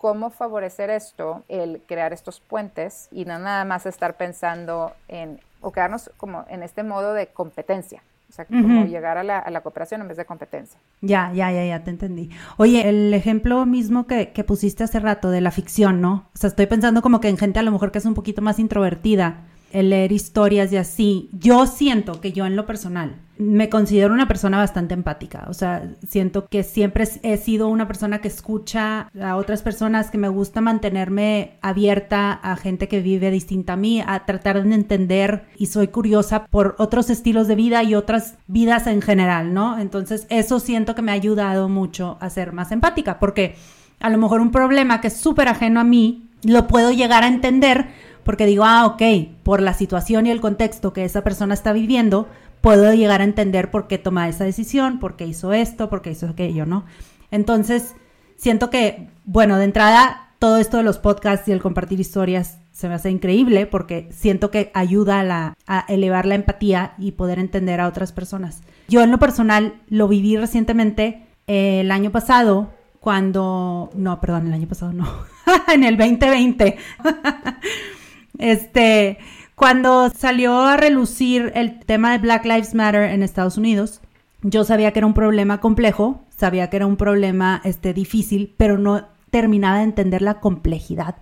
[0.00, 5.72] cómo favorecer esto, el crear estos puentes y no nada más estar pensando en, o
[5.72, 8.02] quedarnos como en este modo de competencia.
[8.30, 10.78] O sea, como llegar a la, cooperación en vez de competencia.
[11.00, 12.30] Ya, ya, ya, ya, te entendí.
[12.58, 16.28] Oye, el ejemplo mismo que, que pusiste hace rato de la ficción, ¿no?
[16.32, 18.40] O sea, estoy pensando como que en gente a lo mejor que es un poquito
[18.40, 23.70] más introvertida, el leer historias y así, yo siento que yo en lo personal me
[23.70, 28.28] considero una persona bastante empática, o sea, siento que siempre he sido una persona que
[28.28, 33.76] escucha a otras personas, que me gusta mantenerme abierta a gente que vive distinta a
[33.76, 38.36] mí, a tratar de entender y soy curiosa por otros estilos de vida y otras
[38.46, 39.78] vidas en general, ¿no?
[39.78, 43.56] Entonces, eso siento que me ha ayudado mucho a ser más empática, porque
[44.00, 47.28] a lo mejor un problema que es súper ajeno a mí, lo puedo llegar a
[47.28, 47.88] entender
[48.24, 49.02] porque digo, ah, ok,
[49.42, 52.28] por la situación y el contexto que esa persona está viviendo,
[52.60, 56.12] puedo llegar a entender por qué toma esa decisión, por qué hizo esto, por qué
[56.12, 56.84] hizo aquello, ¿no?
[57.30, 57.94] Entonces,
[58.36, 62.88] siento que, bueno, de entrada, todo esto de los podcasts y el compartir historias se
[62.88, 65.56] me hace increíble porque siento que ayuda a, la,
[65.88, 68.62] elevar la empatía y poder entender a otras personas.
[68.88, 74.66] Yo en lo personal lo viví recientemente el año pasado cuando, no, perdón, el año
[74.66, 75.06] pasado no,
[75.72, 76.78] en el 2020.
[78.40, 79.18] Este,
[79.54, 84.00] cuando salió a relucir el tema de Black Lives Matter en Estados Unidos,
[84.42, 88.78] yo sabía que era un problema complejo, sabía que era un problema este, difícil, pero
[88.78, 91.16] no terminaba de entender la complejidad.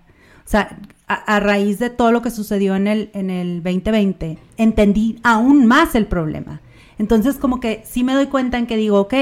[0.45, 5.19] O sea, a, raíz de todo lo que sucedió en el, en el 2020, entendí
[5.21, 6.61] aún más el problema.
[6.97, 9.13] Entonces, como que sí me doy cuenta en que digo, ok,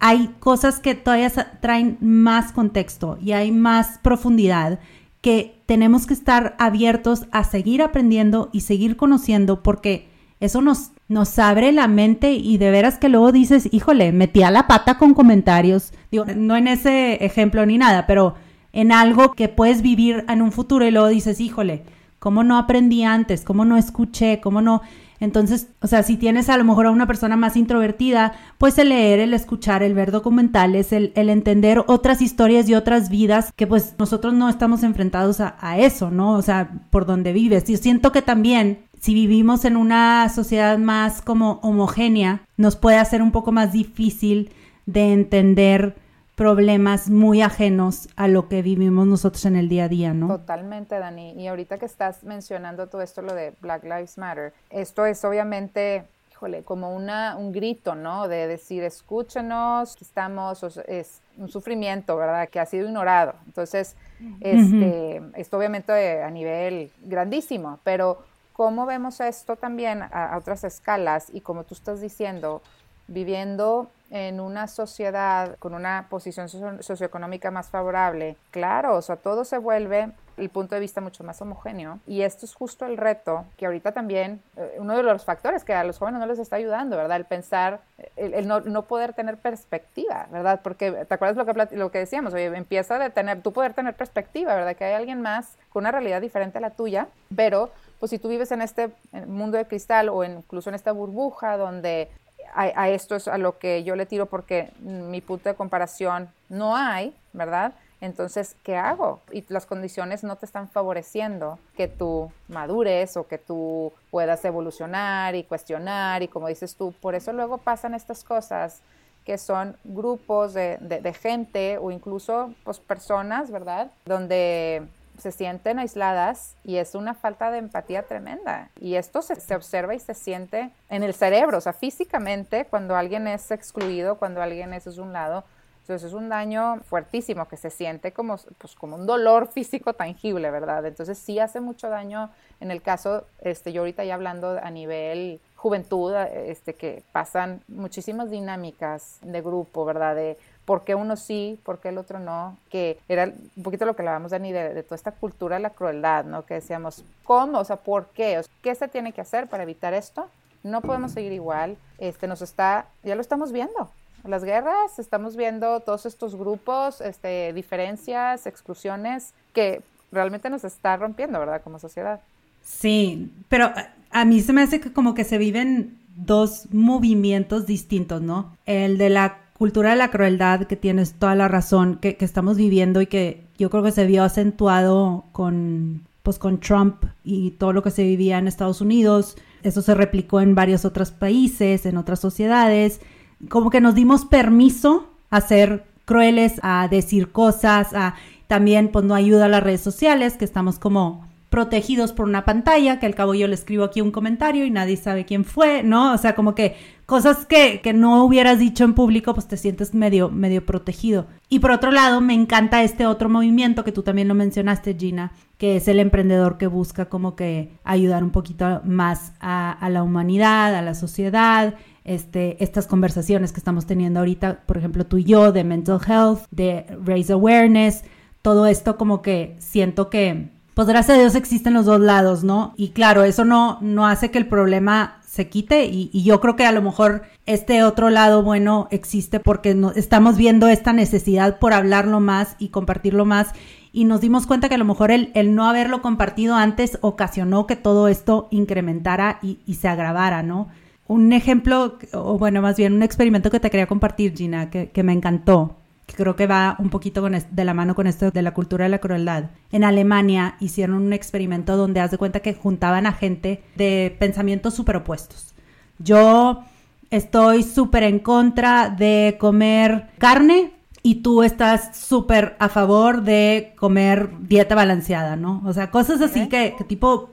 [0.00, 1.30] hay cosas que todavía
[1.60, 4.78] traen más contexto y hay más profundidad
[5.20, 10.08] que tenemos que estar abiertos a seguir aprendiendo y seguir conociendo porque
[10.40, 14.50] eso nos, nos abre la mente y de veras que luego dices, híjole, metí a
[14.50, 18.34] la pata con comentarios, digo, no en ese ejemplo ni nada, pero
[18.72, 21.82] en algo que puedes vivir en un futuro y luego dices, híjole,
[22.18, 23.42] ¿cómo no aprendí antes?
[23.42, 24.40] ¿Cómo no escuché?
[24.40, 24.82] ¿Cómo no?
[25.20, 28.90] Entonces, o sea, si tienes a lo mejor a una persona más introvertida, pues el
[28.90, 33.94] leer, el escuchar, el ver documentales, el, entender otras historias y otras vidas que pues
[33.98, 36.32] nosotros no estamos enfrentados a, a eso, ¿no?
[36.32, 37.64] O sea, por donde vives.
[37.64, 43.22] Yo siento que también si vivimos en una sociedad más como homogénea, nos puede hacer
[43.22, 44.50] un poco más difícil
[44.86, 45.96] de entender
[46.38, 50.28] problemas muy ajenos a lo que vivimos nosotros en el día a día, ¿no?
[50.28, 51.32] Totalmente, Dani.
[51.32, 56.04] Y ahorita que estás mencionando todo esto, lo de Black Lives Matter, esto es obviamente
[56.30, 58.28] híjole, como una, un grito, ¿no?
[58.28, 62.48] De decir, escúchenos, estamos, es un sufrimiento, ¿verdad?
[62.48, 63.34] Que ha sido ignorado.
[63.46, 63.96] Entonces,
[64.38, 68.22] este, esto obviamente a nivel grandísimo, pero
[68.52, 71.26] ¿cómo vemos esto también a otras escalas?
[71.32, 72.62] Y como tú estás diciendo,
[73.08, 79.58] viviendo en una sociedad con una posición socioeconómica más favorable, claro, o sea, todo se
[79.58, 81.98] vuelve el punto de vista mucho más homogéneo.
[82.06, 85.74] Y esto es justo el reto que ahorita también, eh, uno de los factores que
[85.74, 87.16] a los jóvenes no les está ayudando, ¿verdad?
[87.16, 87.80] El pensar,
[88.16, 90.60] el, no, poder tener perspectiva, ¿verdad?
[90.62, 92.32] Porque, ¿te acuerdas lo que, lo que decíamos?
[92.34, 94.76] Empieza de tener, tú poder tener perspectiva, ¿verdad?
[94.76, 98.28] Que hay alguien más con una realidad diferente a la tuya, pero pues si tú
[98.28, 98.90] vives en este
[99.26, 102.08] mundo de cristal o incluso en esta burbuja donde
[102.54, 106.76] a, esto es a lo que yo le tiro porque mi punto de comparación no
[106.76, 107.72] hay, ¿verdad?
[108.00, 109.20] Entonces, ¿qué hago?
[109.32, 115.34] Y las condiciones no te están favoreciendo que tú madures o que tú puedas evolucionar
[115.34, 118.80] y cuestionar y como dices tú, por eso luego pasan estas cosas
[119.24, 123.90] que son grupos de, de gente o incluso pues, personas, ¿verdad?
[124.06, 124.86] Donde
[125.18, 128.70] se sienten aisladas y es una falta de empatía tremenda.
[128.80, 133.26] Y esto se, observa y se siente en el cerebro, o sea, físicamente, cuando alguien
[133.26, 135.44] es excluido, cuando alguien es, es un lado.
[135.82, 140.50] Entonces es un daño fuertísimo que se siente como, pues, como un dolor físico tangible,
[140.50, 140.84] ¿verdad?
[140.84, 145.40] Entonces sí hace mucho daño en el caso, este, yo ahorita ya hablando a nivel
[145.56, 150.36] juventud, este, que pasan muchísimas dinámicas de grupo, ¿verdad?
[150.68, 154.02] Por qué uno sí, por qué el otro no, que era un poquito lo que
[154.02, 156.44] hablábamos, Dani, de, de toda esta cultura de la crueldad, ¿no?
[156.44, 157.58] Que decíamos, ¿cómo?
[157.58, 158.42] O sea, ¿por qué?
[158.60, 160.28] ¿Qué se tiene que hacer para evitar esto?
[160.62, 163.88] No podemos seguir igual, este, nos está, ya lo estamos viendo,
[164.24, 169.80] las guerras, estamos viendo todos estos grupos, este, diferencias, exclusiones, que
[170.12, 171.62] realmente nos está rompiendo, ¿verdad?
[171.64, 172.20] Como sociedad.
[172.62, 173.72] Sí, pero
[174.10, 178.54] a mí se me hace que como que se viven dos movimientos distintos, ¿no?
[178.66, 183.02] El de la cultura de la crueldad, que tienes toda la razón, que, estamos viviendo
[183.02, 187.82] y que yo creo que se vio acentuado con, pues, con Trump y todo lo
[187.82, 192.20] que se vivía en Estados Unidos, Eso se replicó en varios otros países, en otras
[192.20, 193.00] sociedades.
[193.48, 198.14] Como que nos dimos permiso a ser crueles, a decir cosas, a
[198.46, 203.06] también pues ayuda a las redes sociales, que estamos como protegidos por una pantalla, que
[203.06, 206.12] al cabo yo le escribo aquí un comentario y nadie sabe quién fue, ¿no?
[206.12, 209.94] O sea, como que cosas que, que, no hubieras dicho en público, pues te sientes
[209.94, 211.26] medio, medio protegido.
[211.48, 215.32] Y por otro lado, me encanta este otro movimiento que tú también lo mencionaste, Gina,
[215.56, 220.74] que es el emprendedor que busca como que ayudar un poquito más a, la humanidad,
[220.74, 225.50] a la sociedad, este, estas conversaciones que estamos teniendo ahorita, por ejemplo, tú y yo,
[225.50, 228.04] de mental health, de raise awareness,
[228.42, 232.72] todo esto como que siento que pues gracias a Dios existen los dos lados, ¿no?
[232.76, 236.66] Y claro, eso no, no hace que el problema se quite y, yo creo que
[236.66, 241.72] a lo mejor este otro lado bueno existe porque no, estamos viendo esta necesidad por
[241.72, 243.48] hablarlo más y compartirlo más
[243.92, 247.66] y nos dimos cuenta que a lo mejor el, el no haberlo compartido antes ocasionó
[247.66, 250.68] que todo esto incrementara y, y se agravara, ¿no?
[251.08, 255.02] Un ejemplo, o bueno, más bien un experimento que te quería compartir, Gina, que, que
[255.02, 255.74] me encantó
[256.08, 258.88] que creo que va un poquito de la mano con esto de la cultura de
[258.88, 259.50] la crueldad.
[259.70, 264.72] En Alemania hicieron un experimento donde haz de cuenta que juntaban a gente de pensamientos
[264.74, 265.54] súper opuestos.
[265.98, 266.64] Yo
[267.10, 270.72] estoy súper en contra de comer carne
[271.08, 275.62] y tú estás súper a favor de comer dieta balanceada, ¿no?
[275.64, 277.30] O sea, cosas así que, tipo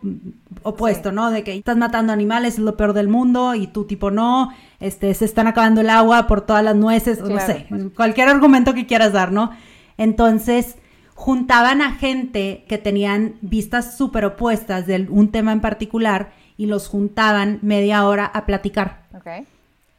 [0.64, 1.30] opuesto, ¿no?
[1.30, 5.14] De que estás matando animales, es lo peor del mundo y tú tipo no, este,
[5.14, 9.12] se están acabando el agua por todas las nueces, no sé, cualquier argumento que quieras
[9.12, 9.52] dar, ¿no?
[9.98, 10.78] Entonces,
[11.14, 16.88] juntaban a gente que tenían vistas súper opuestas de un tema en particular y los
[16.88, 19.02] juntaban media hora a platicar.
[19.14, 19.46] Okay.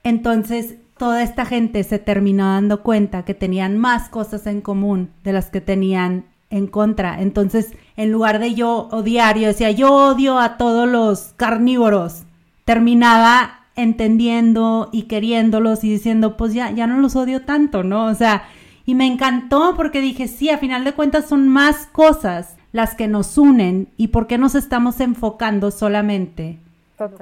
[0.02, 5.32] Entonces, toda esta gente se terminó dando cuenta que tenían más cosas en común de
[5.32, 7.20] las que tenían en contra.
[7.20, 12.22] Entonces, en lugar de yo odiar, yo decía, yo odio a todos los carnívoros.
[12.64, 18.06] Terminaba entendiendo y queriéndolos y diciendo, pues ya, ya no los odio tanto, ¿no?
[18.06, 18.44] O sea,
[18.86, 23.06] y me encantó porque dije, sí, a final de cuentas son más cosas las que
[23.06, 26.60] nos unen y por qué nos estamos enfocando solamente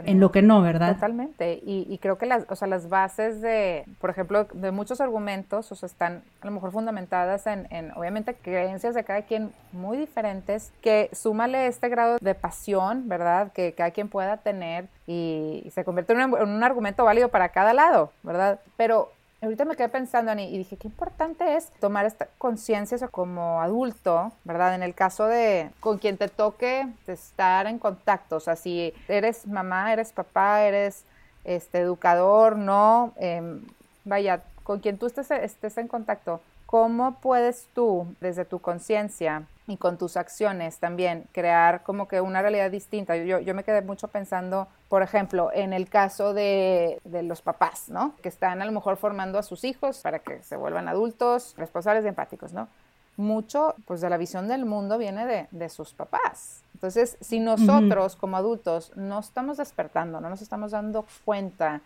[0.05, 0.95] en lo que no, ¿verdad?
[0.95, 1.61] Totalmente.
[1.65, 5.75] Y, creo que las, o sea, las bases de, por ejemplo, de muchos argumentos, o
[5.75, 10.73] sea, están a lo mejor fundamentadas en, en, obviamente, creencias de cada quien muy diferentes,
[10.81, 13.53] que súmale este grado de pasión, ¿verdad?
[13.53, 17.49] Que cada quien pueda tener y, se convierte en un, en un argumento válido para
[17.51, 18.61] cada lado, ¿verdad?
[18.77, 19.11] Pero
[19.45, 24.33] ahorita me quedé pensando, Ani, y dije, qué importante es tomar esta conciencia como adulto,
[24.45, 24.75] ¿verdad?
[24.75, 29.47] En el caso de con quien te toque estar en contacto, o sea, si eres
[29.47, 31.05] mamá, eres papá, eres
[31.45, 33.63] este, educador, no, em,
[34.05, 39.77] vaya, con quien tú estés, estés en contacto, ¿cómo puedes tú, desde tu conciencia, y
[39.79, 43.16] con tus acciones también crear como que una realidad distinta.
[43.16, 47.88] Yo, yo me quedé mucho pensando, por ejemplo, en el caso de, de, los papás,
[47.88, 48.14] ¿no?
[48.22, 52.05] Que están a lo mejor formando a sus hijos para que se vuelvan adultos, responsables
[52.05, 52.68] y empáticos, ¿no?
[53.16, 56.62] Mucho, pues, de la visión del mundo viene de, de sus papás.
[56.74, 61.81] Entonces, si nosotros como adultos no estamos despertando, no nos estamos dando cuenta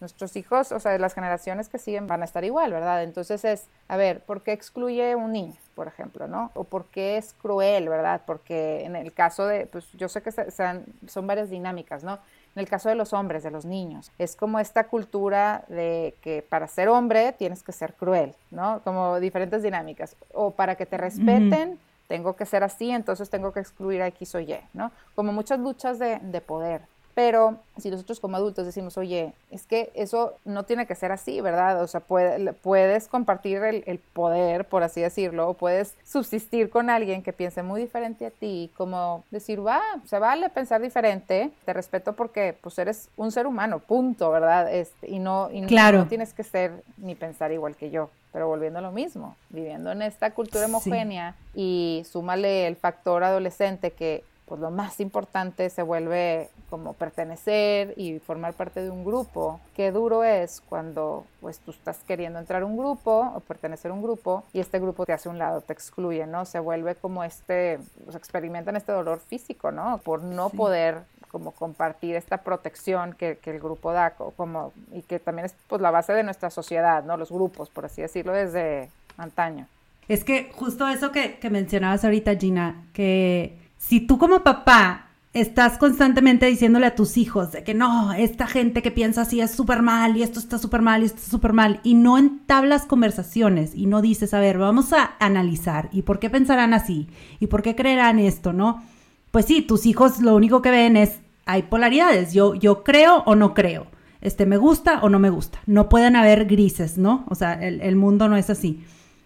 [0.00, 3.02] nuestros hijos, o sea, las generaciones que siguen van a estar igual, ¿verdad?
[3.02, 6.50] Entonces es, a ver, ¿por qué excluye un niño, por ejemplo, ¿no?
[6.54, 8.22] O por qué es cruel, ¿verdad?
[8.26, 12.18] Porque en el caso de, pues yo sé que sean, son varias dinámicas, ¿no?
[12.54, 16.42] En el caso de los hombres, de los niños, es como esta cultura de que
[16.42, 18.80] para ser hombre tienes que ser cruel, ¿no?
[18.82, 20.16] Como diferentes dinámicas.
[20.32, 21.78] O para que te respeten,
[22.08, 24.90] tengo que ser así, entonces tengo que excluir a X o Y, ¿no?
[25.14, 26.82] Como muchas luchas de, de poder.
[27.16, 31.40] Pero si nosotros como adultos decimos, oye, es que eso no tiene que ser así,
[31.40, 31.82] ¿verdad?
[31.82, 37.32] O sea, puedes compartir el, poder, por así decirlo, o puedes subsistir con alguien que
[37.32, 42.54] piense muy diferente a ti, como decir, va, se vale pensar diferente, te respeto porque
[42.60, 44.70] pues eres un ser humano, punto, ¿verdad?
[44.70, 48.80] Este, y no, y no, tienes que ser ni pensar igual que yo pero volviendo
[48.80, 54.60] a lo mismo, viviendo en esta cultura homogénea y súmale el factor adolescente que pues
[54.60, 59.60] lo más importante se vuelve como pertenecer y formar parte de un grupo.
[59.74, 63.94] Qué duro es cuando pues tú estás queriendo entrar a un grupo o pertenecer a
[63.94, 66.44] un grupo y este grupo te hace un lado, te excluye, ¿no?
[66.44, 69.98] Se vuelve como este, pues experimentan este dolor físico, ¿no?
[69.98, 75.18] Por no poder como compartir esta protección que, que, el grupo da, como, y que
[75.18, 77.16] también es pues la base de nuestra sociedad, ¿no?
[77.16, 79.66] Los grupos, por así decirlo, desde antaño.
[80.08, 85.78] Es que justo eso que, que mencionabas ahorita, Gina, que si tú como papá estás
[85.78, 89.82] constantemente diciéndole a tus hijos de que no, esta gente que piensa así es súper
[89.82, 93.74] mal y esto está súper mal y esto está súper mal y no entablas conversaciones
[93.74, 97.06] y no dices, a ver, vamos a analizar y por qué pensarán así
[97.38, 98.82] y por qué creerán esto, ¿no?
[99.30, 103.36] Pues sí, tus hijos lo único que ven es hay polaridades, yo, yo creo o
[103.36, 103.86] no creo,
[104.20, 107.24] este, me gusta o no me gusta, no pueden haber grises, ¿no?
[107.28, 108.82] O sea, el, el mundo no es así.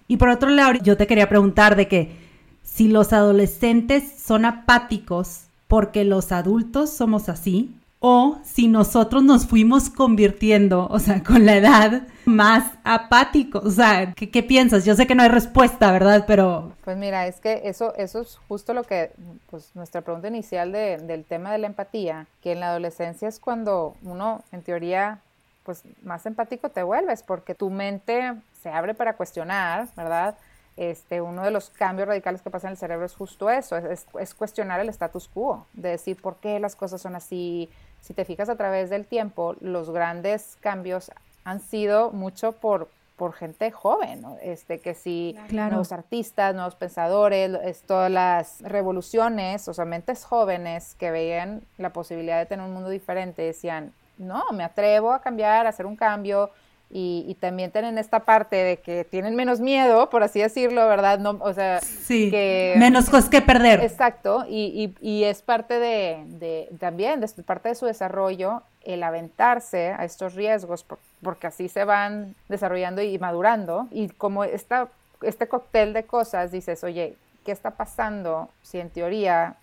[0.06, 2.29] Y por otro lado, yo te quería preguntar de que
[2.62, 9.90] si los adolescentes son apáticos porque los adultos somos así, o si nosotros nos fuimos
[9.90, 13.64] convirtiendo, o sea, con la edad, más apáticos.
[13.64, 14.86] O sea, ¿qué, piensas?
[14.86, 16.24] Yo sé que no hay respuesta, ¿verdad?
[16.26, 16.72] Pero...
[16.82, 19.12] Pues mira, es que eso, eso es justo lo que,
[19.50, 23.94] pues nuestra pregunta inicial del tema de la empatía, que en la adolescencia es cuando
[24.02, 25.20] uno, en teoría,
[25.62, 28.32] pues más empático te vuelves, porque tu mente
[28.62, 30.36] se abre para cuestionar, ¿verdad?
[30.80, 34.06] Este, uno de los cambios radicales que pasa en el cerebro es justo eso, es,
[34.18, 37.68] es, cuestionar el status quo, de decir por qué las cosas son así,
[38.00, 41.12] si te fijas a través del tiempo, los grandes cambios
[41.44, 48.10] han sido mucho por, por gente joven, este, que si nuevos artistas, nuevos pensadores, todas
[48.10, 53.42] las revoluciones, o sea, mentes jóvenes que veían la posibilidad de tener un mundo diferente,
[53.42, 56.48] decían, no, me atrevo a cambiar, a hacer un cambio,
[56.92, 61.20] y, también tienen esta parte de que tienen menos miedo, por así decirlo, ¿verdad?
[61.20, 62.30] No, o sea, sí,
[62.76, 63.80] menos cosas que perder.
[63.80, 69.94] Exacto, y, y, es parte de, de, también, de parte de su desarrollo, el aventarse
[69.96, 70.84] a estos riesgos,
[71.22, 74.88] porque así se van desarrollando y madurando, y como esta,
[75.22, 79.54] este cóctel de cosas, dices, oye, ¿qué está pasando si en teoría,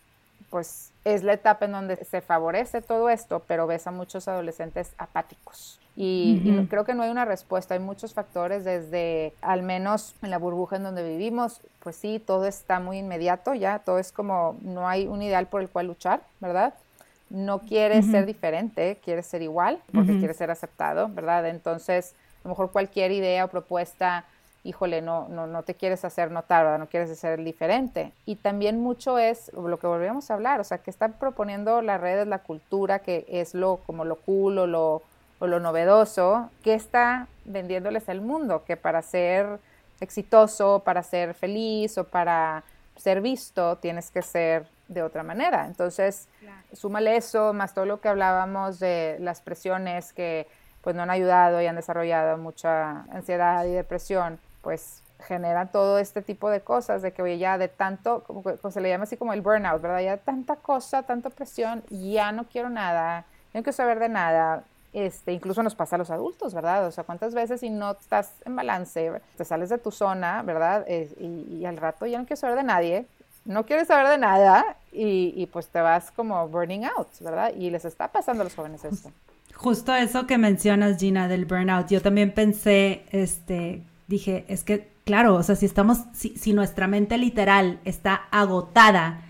[0.49, 4.93] pues es la etapa en donde se favorece todo esto, pero ves a muchos adolescentes
[4.97, 5.82] apáticos?
[5.99, 10.37] Y, creo que no hay una respuesta, hay muchos factores desde, al menos en la
[10.37, 14.87] burbuja en donde vivimos, pues sí, todo está muy inmediato ya, todo es como, no
[14.87, 16.75] hay un ideal por el cual luchar, ¿verdad?
[17.31, 21.47] No quieres ser diferente, quieres ser igual, porque quieres ser aceptado, ¿verdad?
[21.47, 24.23] Entonces, a lo mejor cualquier idea o propuesta,
[24.63, 26.77] híjole, no, no, no te quieres hacer notar, ¿verdad?
[26.77, 28.11] No quieres ser diferente.
[28.27, 31.99] Y también mucho es lo que volvíamos a hablar, o sea, que están proponiendo las
[31.99, 35.01] redes, la cultura, que es lo, como lo cool o lo
[35.39, 38.63] o lo novedoso, ¿qué está vendiéndoles al mundo?
[38.65, 39.59] Que para ser
[39.99, 42.63] exitoso, para ser feliz o para
[42.95, 45.65] ser visto, tienes que ser de otra manera.
[45.67, 46.27] Entonces,
[46.73, 50.47] súmale eso, más todo lo que hablábamos de las presiones que
[50.81, 56.21] pues no han ayudado y han desarrollado mucha ansiedad y depresión, pues genera todo este
[56.21, 59.33] tipo de cosas, de que oye, ya de tanto, como, se le llama así como
[59.33, 60.01] el burnout, ¿verdad?
[60.01, 64.63] Ya tanta cosa, tanta presión, ya no quiero nada, no quiero saber de nada,
[65.05, 66.87] este, incluso nos pasa a los adultos, ¿verdad?
[66.87, 70.87] O sea, ¿cuántas veces si no estás en balance, te sales de tu zona, ¿verdad?
[70.87, 73.05] y, al rato ya no quieres saber de nadie,
[73.45, 77.53] no quieres saber de nada y, pues te vas como burning out, ¿verdad?
[77.55, 79.11] Y les está pasando a los jóvenes esto.
[79.53, 85.35] Justo eso que mencionas, Gina, del burnout, yo también pensé, este, dije, es que, claro,
[85.35, 89.21] o sea, si estamos, si, si nuestra mente literal está agotada,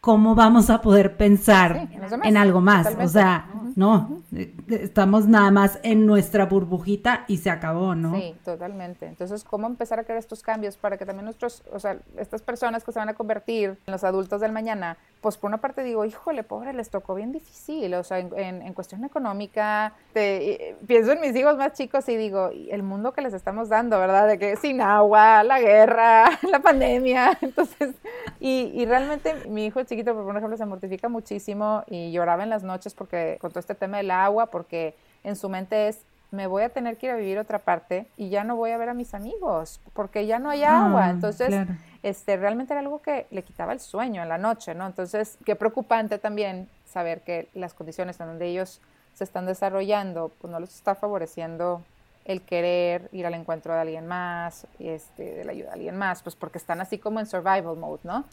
[0.00, 1.88] ¿cómo vamos a poder pensar
[2.22, 2.94] en, algo más?
[3.00, 4.22] O sea, no,
[4.68, 8.16] estamos nada más en nuestra burbujita y se acabó, ¿no?
[8.16, 9.04] Sí, totalmente.
[9.04, 12.84] Entonces, ¿cómo empezar a crear estos cambios para que también nuestros, o sea, estas personas
[12.84, 16.06] que se van a convertir en los adultos del mañana, pues por una parte digo,
[16.06, 21.58] híjole, pobre, les tocó bien difícil, o sea, en, cuestión económica, pienso en mis hijos
[21.58, 24.26] más chicos y digo, el mundo que les estamos dando, ¿verdad?
[24.26, 27.94] De que sin agua, la guerra, la pandemia, entonces,
[28.40, 32.62] y, y realmente mi hijo chiquito, por ejemplo, se mortifica muchísimo y lloraba en las
[32.62, 34.94] noches porque con todo este tema del agua, porque
[35.24, 36.00] en su mente es,
[36.30, 38.78] me voy a tener que ir a vivir otra parte y ya no voy a
[38.78, 41.06] ver a mis amigos porque ya no hay agua.
[41.06, 41.66] Ah, Entonces,
[42.02, 44.86] este, realmente era algo que le quitaba el sueño en la noche, ¿no?
[44.86, 48.80] Entonces, qué preocupante también saber que las condiciones en donde ellos
[49.14, 51.82] se están desarrollando, pues no les está favoreciendo
[52.24, 56.22] el querer ir al encuentro de alguien más, este, de la ayuda de alguien más,
[56.22, 58.24] pues porque están así como en survival mode, ¿no?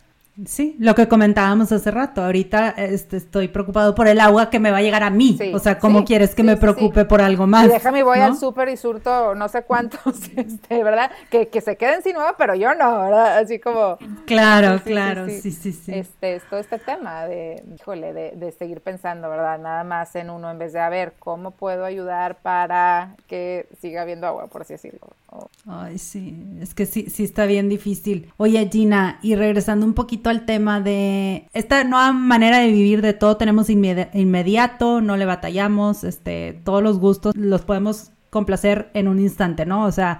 [0.48, 2.24] Sí, lo que comentábamos hace rato.
[2.24, 5.38] Ahorita este, estoy preocupado por el agua que me va a llegar a mí.
[5.54, 7.66] o sea, ¿cómo quieres que me preocupe por algo más?
[7.66, 10.02] Y déjame, voy al súper y surto no sé cuántos,
[10.36, 11.12] este, ¿verdad?
[11.30, 13.38] Que, que, se queden sin agua, pero yo no, ¿verdad?
[13.38, 13.98] Así como...
[14.26, 15.94] Claro, claro, sí, sí, sí.
[15.94, 19.60] Este, es todo este tema de, híjole, de, de seguir pensando, ¿verdad?
[19.60, 24.02] Nada más en uno en vez de, a ver, ¿cómo puedo ayudar para que siga
[24.02, 25.10] habiendo agua, por así decirlo?
[25.66, 28.32] Ay, sí, es que sí, sí está bien difícil.
[28.38, 33.14] Oye, Gina, y regresando un poquito al tema de esta nueva manera de vivir de
[33.14, 39.20] todo tenemos inmediato, no le batallamos, este, todos los gustos los podemos complacer en un
[39.20, 39.86] instante, ¿no?
[39.86, 40.20] O sea,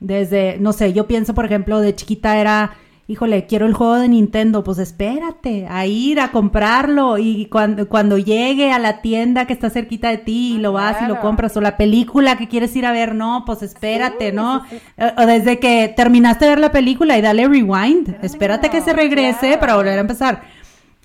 [0.00, 2.76] desde, no sé, yo pienso, por ejemplo, de chiquita era
[3.06, 8.16] híjole, quiero el juego de Nintendo, pues espérate a ir a comprarlo y cuando, cuando
[8.16, 11.56] llegue a la tienda que está cerquita de ti y lo vas y lo compras
[11.56, 14.64] o la película que quieres ir a ver, no, pues espérate, ¿no?
[14.96, 18.94] Eh, o desde que terminaste de ver la película y dale rewind, espérate que se
[18.94, 20.42] regrese para volver a empezar.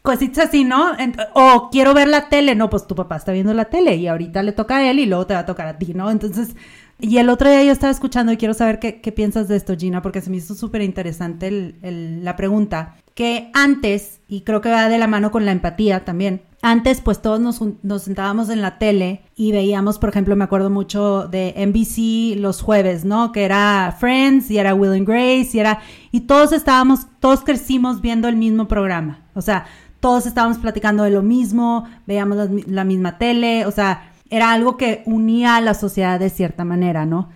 [0.01, 0.91] cositas así, ¿no?
[1.33, 4.41] o quiero ver la tele, no, pues tu papá está viendo la tele y ahorita
[4.41, 6.09] le toca a él y luego te va a tocar a ti, ¿no?
[6.09, 6.55] Entonces,
[6.99, 10.01] y el otro día yo estaba escuchando y quiero saber qué, piensas de esto, Gina,
[10.01, 14.97] porque se me hizo súper interesante la pregunta, que antes, y creo que va de
[14.97, 19.53] la mano con la empatía también, antes pues todos nos, sentábamos en la tele y
[19.53, 23.31] veíamos, por ejemplo, me acuerdo mucho de NBC los jueves, ¿no?
[23.31, 25.79] Que era Friends y era Will and Grace y era...
[26.11, 29.21] Y todos estábamos, todos crecimos viendo el mismo programa.
[29.35, 29.67] O sea,
[29.99, 35.03] todos estábamos platicando de lo mismo, veíamos la, misma tele, o sea, era algo que
[35.05, 37.30] unía a la sociedad de cierta manera, ¿no?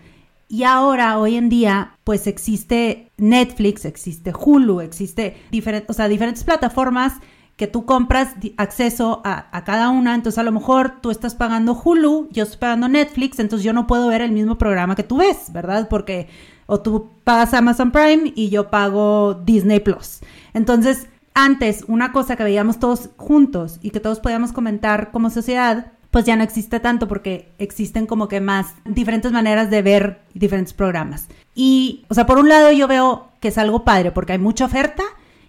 [0.48, 6.44] Y ahora, hoy en día, pues existe Netflix, existe Hulu, existe diferentes, o sea, diferentes
[6.44, 7.14] plataformas
[7.56, 11.74] que tú compras acceso a, a, cada una, entonces a lo mejor tú estás pagando
[11.74, 15.18] Hulu, yo estoy pagando Netflix, entonces yo no puedo ver el mismo programa que tú
[15.18, 15.88] ves, ¿verdad?
[15.90, 16.28] Porque
[16.66, 20.20] o tú pagas Amazon Prime y yo pago Disney Plus.
[20.54, 25.94] Entonces, antes una cosa que veíamos todos juntos y que todos podíamos comentar como sociedad,
[26.14, 30.72] pues ya no existe tanto porque existen como que más diferentes maneras de ver diferentes
[30.72, 31.28] programas.
[31.56, 34.66] Y, o sea, por un lado yo veo que es algo padre porque hay mucha
[34.66, 35.02] oferta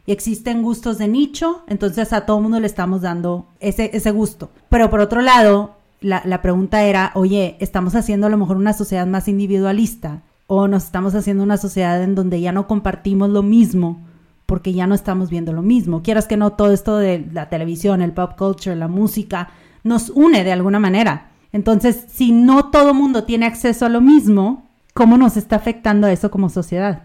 [0.06, 4.52] y existen gustos de nicho, entonces a todo mundo le estamos dando ese, ese gusto.
[4.70, 8.72] Pero por otro lado, la, la pregunta era, oye, ¿estamos haciendo a lo mejor una
[8.72, 10.22] sociedad más individualista?
[10.46, 14.00] ¿O nos estamos haciendo una sociedad en donde ya no compartimos lo mismo?
[14.46, 16.02] porque ya no estamos viendo lo mismo.
[16.02, 19.48] Quieras que no, todo esto de la televisión, el pop culture, la música,
[19.84, 21.30] nos une de alguna manera.
[21.52, 26.30] Entonces, si no todo mundo tiene acceso a lo mismo, ¿cómo nos está afectando eso
[26.30, 27.02] como sociedad?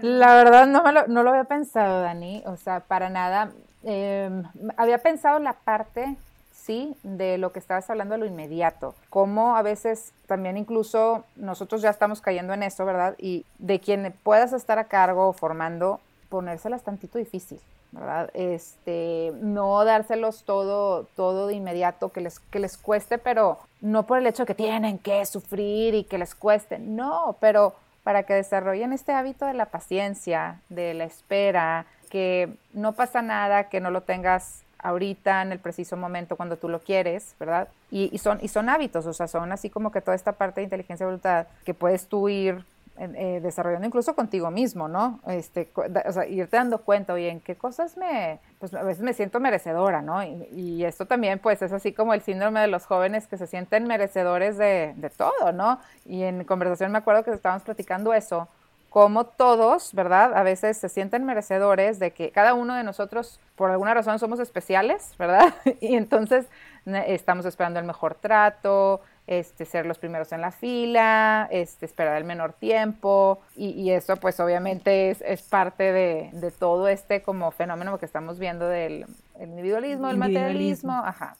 [0.00, 3.52] La verdad no, lo, no lo había pensado, Dani, o sea, para nada.
[3.84, 4.42] Em,
[4.76, 6.16] había pensado la parte,
[6.52, 11.90] sí, de lo que estabas hablando, lo inmediato, cómo a veces también incluso nosotros ya
[11.90, 13.14] estamos cayendo en eso, ¿verdad?
[13.18, 17.60] Y de quien puedas estar a cargo formando, ponérselas tantito difícil,
[17.92, 18.30] ¿verdad?
[18.34, 24.18] Este, no dárselos todo, todo de inmediato, que les, que les cueste, pero no por
[24.18, 28.34] el hecho de que tienen que sufrir y que les cueste, no, pero para que
[28.34, 33.90] desarrollen este hábito de la paciencia, de la espera, que no pasa nada, que no
[33.90, 37.68] lo tengas ahorita en el preciso momento cuando tú lo quieres, ¿verdad?
[37.90, 40.64] Y, son, y son hábitos, o sea, son así como que toda esta parte de
[40.64, 42.64] inteligencia y voluntad que puedes tú ir
[42.98, 45.20] eh, desarrollando incluso contigo mismo, ¿no?
[45.26, 49.14] Este, o sea, irte dando cuenta, oye, en qué cosas me, pues a veces me
[49.14, 50.22] siento merecedora, ¿no?
[50.22, 53.86] Y, esto también, pues, es así como el síndrome de los jóvenes que se sienten
[53.86, 55.80] merecedores de, de todo, ¿no?
[56.04, 58.48] Y en conversación me acuerdo que estábamos platicando eso,
[58.92, 60.34] como todos, ¿verdad?
[60.36, 64.38] A veces se sienten merecedores de que cada uno de nosotros, por alguna razón, somos
[64.38, 65.54] especiales, ¿verdad?
[65.80, 66.46] y entonces
[66.84, 72.24] estamos esperando el mejor trato, este, ser los primeros en la fila, este, esperar el
[72.24, 77.98] menor tiempo y, eso pues obviamente es, es parte de, de, todo este como fenómeno
[77.98, 79.06] que estamos viendo del
[79.40, 81.36] individualismo, del materialismo, ajá.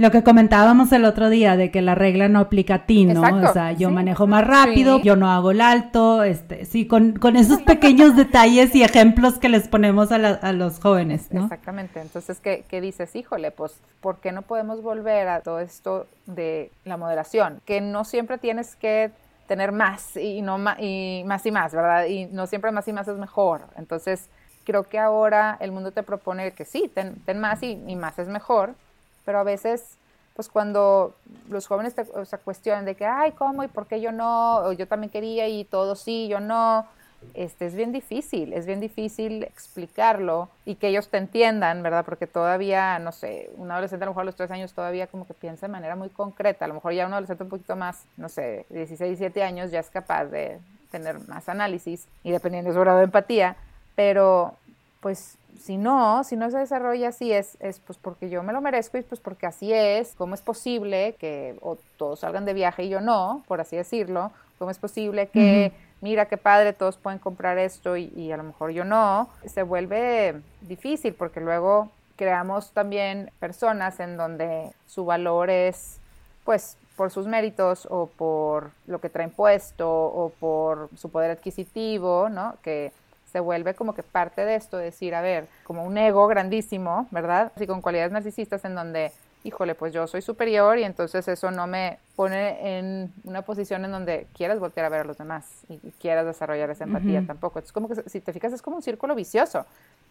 [0.00, 3.20] Lo que comentábamos el otro día de que la regla no aplica a ti, ¿no?
[3.20, 7.36] O sea, yo manejo más rápido, yo no hago el alto, este, sí, con, con
[7.36, 11.42] esos pequeños detalles y ejemplos que les ponemos a, a los jóvenes, ¿no?
[11.42, 12.00] Exactamente.
[12.00, 13.14] Entonces, ¿qué, ¿qué, dices?
[13.14, 17.60] Híjole, pues, ¿por qué no podemos volver a todo esto de la moderación?
[17.66, 19.10] Que no siempre tienes que
[19.48, 22.06] tener más y no y más y más, ¿verdad?
[22.06, 23.64] Y no siempre más y más es mejor.
[23.76, 24.30] Entonces,
[24.64, 28.18] creo que ahora el mundo te propone que sí, ten, ten más y, y más
[28.18, 28.76] es mejor
[29.24, 29.96] pero a veces,
[30.34, 31.14] pues cuando
[31.48, 34.58] los jóvenes o sea, cuestionan de que, ay, ¿cómo y por qué yo no?
[34.58, 36.86] O yo también quería y todo sí, yo no.
[37.34, 42.02] Este, es bien difícil, es bien difícil explicarlo y que ellos te entiendan, ¿verdad?
[42.02, 45.26] Porque todavía, no sé, un adolescente a lo mejor a los tres años todavía como
[45.26, 48.04] que piensa de manera muy concreta, a lo mejor ya un adolescente un poquito más,
[48.16, 50.58] no sé, 16, 17 años ya es capaz de
[50.90, 53.56] tener más análisis y dependiendo de su grado de empatía,
[53.94, 54.54] pero
[55.00, 58.60] pues si no, si no se desarrolla así es, es pues porque yo me lo
[58.60, 62.84] merezco y pues porque así es, ¿cómo es posible que o todos salgan de viaje
[62.84, 64.32] y yo no, por así decirlo?
[64.58, 68.42] ¿Cómo es posible que, mira qué padre, todos pueden comprar esto y, y a lo
[68.42, 69.28] mejor yo no?
[69.46, 75.98] Se vuelve difícil porque luego creamos también personas en donde su valor es
[76.44, 82.28] pues por sus méritos o por lo que traen puesto o por su poder adquisitivo,
[82.28, 82.56] ¿no?
[82.62, 82.92] Que
[83.30, 87.52] se vuelve como que parte de esto, decir, a ver, como un ego grandísimo, ¿verdad?
[87.54, 89.12] Así con cualidades narcisistas en donde,
[89.44, 93.92] híjole, pues yo soy superior y entonces eso no me pone en una posición en
[93.92, 97.58] donde quieras voltear a ver a los demás y, quieras desarrollar esa empatía tampoco.
[97.58, 99.64] Es como que si te fijas es como un círculo vicioso.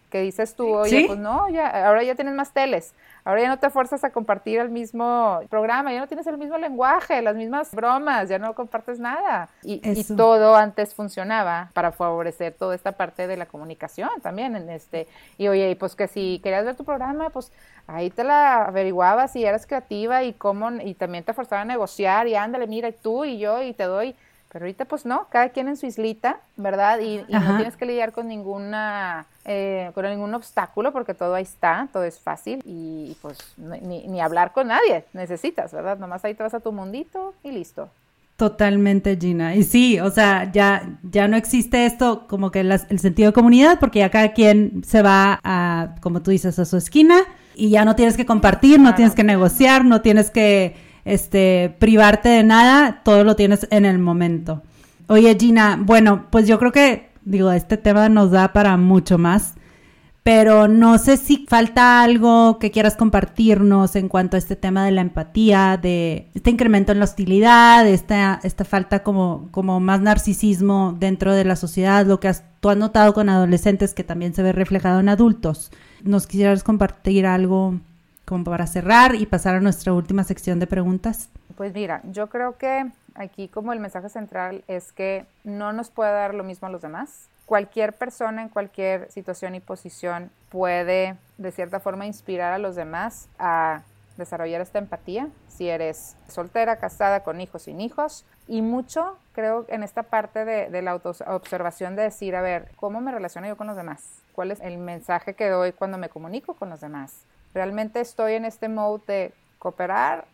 [0.10, 2.93] Que dices tú, oye, pues no, ya, ahora ya tienes más teles,
[3.24, 6.57] ahora ya no te fuerzas a compartir el mismo programa, ya no tienes el mismo
[6.57, 9.49] lenguaje, las mismas bromas, ya no compartes nada.
[9.64, 14.70] Y, y todo antes funcionaba para favorecer toda esta parte de la comunicación también en
[14.70, 15.07] este.
[15.38, 17.51] Y oye, pues que si querías ver tu programa, pues
[17.88, 22.28] ahí te la averiguabas y eras creativa y cómo, y también te forzaba a negociar
[22.28, 24.16] y ándale, mira, tú y yo y te doy
[24.52, 27.00] pero ahorita pues no, cada quien en su islita, ¿verdad?
[27.00, 31.88] Y, no tienes que lidiar con ninguna, eh, con ningún obstáculo porque todo ahí está,
[31.93, 35.97] todo es fácil y pues ni, ni hablar con nadie necesitas, ¿verdad?
[35.97, 37.89] Nomás ahí te vas a tu mundito y listo.
[38.39, 39.54] Totalmente, Gina.
[39.54, 43.82] Y sí, o sea, ya, ya no existe esto como que el sentido de comunidad,
[43.82, 47.18] porque ya cada quien se va a, como tú dices, a su esquina
[47.54, 50.74] y ya no tienes que compartir, no tienes que negociar, no tienes que
[51.10, 54.64] este, privarte de nada, todo lo tienes en el momento.
[55.07, 59.55] Oye, Gina, bueno, pues yo creo que, digo, este tema nos da para mucho más,
[60.22, 64.91] pero no sé si falta algo que quieras compartirnos en cuanto a este tema de
[64.91, 70.95] la empatía, de este incremento en la hostilidad, esta, esta falta como, como más narcisismo
[70.99, 74.51] dentro de la sociedad, lo que tú has notado con adolescentes que también se ve
[74.51, 75.72] reflejado en adultos.
[76.03, 77.80] ¿Nos quisieras compartir algo
[78.30, 81.30] como para cerrar y pasar a nuestra última sección de preguntas?
[81.58, 86.12] Pues mira, yo creo que aquí como el mensaje central es que no nos puede
[86.12, 87.28] dar lo mismo a los demás.
[87.48, 93.28] Cualquier persona en cualquier situación y posición puede de cierta forma inspirar a los demás
[93.40, 93.82] a
[94.16, 99.82] desarrollar esta empatía, si eres soltera, casada, con hijos, sin hijos, y mucho creo en
[99.82, 103.66] esta parte de, de la autoobservación de decir, a ver, ¿cómo me relaciono yo con
[103.66, 104.22] los demás?
[104.34, 107.24] ¿Cuál es el mensaje que doy cuando me comunico con los demás?
[107.54, 110.26] Realmente estoy en este mode de cooperar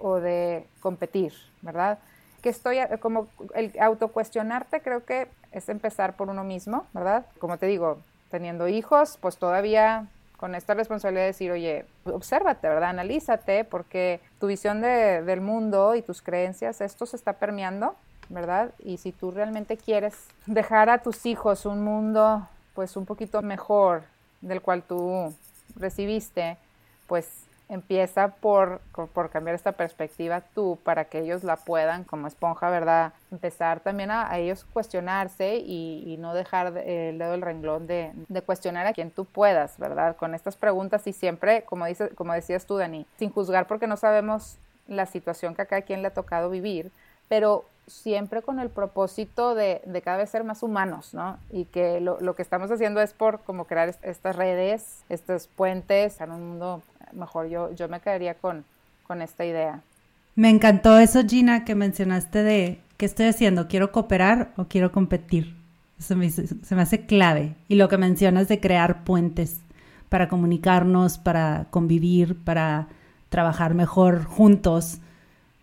[0.00, 1.98] o de competir, ¿verdad?
[2.42, 7.26] Que estoy, como el autocuestionarte creo que es empezar por uno mismo, ¿verdad?
[7.38, 7.98] Como te digo,
[8.30, 10.08] teniendo hijos, pues todavía
[10.42, 12.90] con esta responsabilidad de decir, oye, obsérvate, ¿verdad?
[12.90, 17.94] Analízate, porque tu visión de, del mundo y tus creencias, esto se está permeando,
[18.28, 18.70] ¿verdad?
[18.80, 20.14] Y si tú realmente quieres
[20.46, 24.02] dejar a tus hijos un mundo, pues un poquito mejor
[24.40, 25.32] del cual tú
[25.76, 26.56] recibiste,
[27.06, 28.80] pues empieza por,
[29.14, 33.14] por cambiar esta perspectiva tú para que ellos la puedan como esponja, ¿verdad?
[33.30, 38.86] Empezar también a, ellos cuestionarse y, no dejar el dedo del renglón de, de, cuestionar
[38.86, 40.16] a quien tú puedas, ¿verdad?
[40.16, 43.96] Con estas preguntas y siempre, como, dices, como decías tú, Dani, sin juzgar porque no
[43.96, 46.92] sabemos la situación que a cada quien le ha tocado vivir,
[47.28, 51.38] pero siempre con el propósito de, cada vez ser más humanos, ¿no?
[51.50, 56.30] Y que lo, que estamos haciendo es por como crear estas redes, estos puentes en
[56.30, 57.48] un mundo mejor.
[57.48, 58.64] Yo, yo me quedaría con,
[59.06, 59.80] con esta idea.
[60.34, 65.54] Me encantó eso, Gina, que mencionaste de qué estoy haciendo, ¿quiero cooperar o quiero competir?
[65.98, 67.54] Eso me, se me hace clave.
[67.68, 69.60] Y lo que mencionas de crear puentes
[70.08, 72.88] para comunicarnos, para convivir, para
[73.28, 74.98] trabajar mejor juntos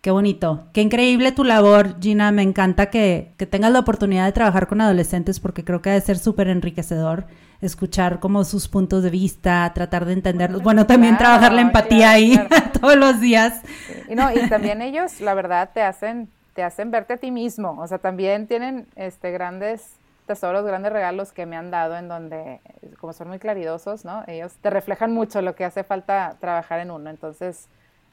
[0.01, 2.31] Qué bonito, qué increíble tu labor, Gina.
[2.31, 5.99] Me encanta que, tengas la oportunidad de trabajar con adolescentes porque creo que ha de
[5.99, 7.25] ser súper enriquecedor
[7.61, 10.63] escuchar como sus puntos de vista, tratar de entenderlos.
[10.63, 12.39] Bueno, también trabajar la empatía ahí
[12.79, 13.61] todos los días.
[14.07, 17.75] Y, no, y también ellos, la verdad, te hacen, te hacen verte a ti mismo.
[17.77, 19.95] O sea, también tienen este, grandes
[20.25, 22.61] tesoros, grandes regalos que me han dado en donde,
[23.01, 24.23] como son muy claridosos, ¿no?
[24.27, 27.09] Ellos te reflejan mucho lo que hace falta trabajar en uno.
[27.09, 27.67] Entonces,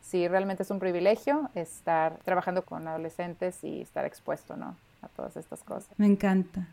[0.06, 4.76] sí, realmente es un privilegio estar trabajando con adolescentes y estar expuesto, ¿no?
[5.02, 5.88] A todas estas cosas.
[5.96, 6.66] Me encanta.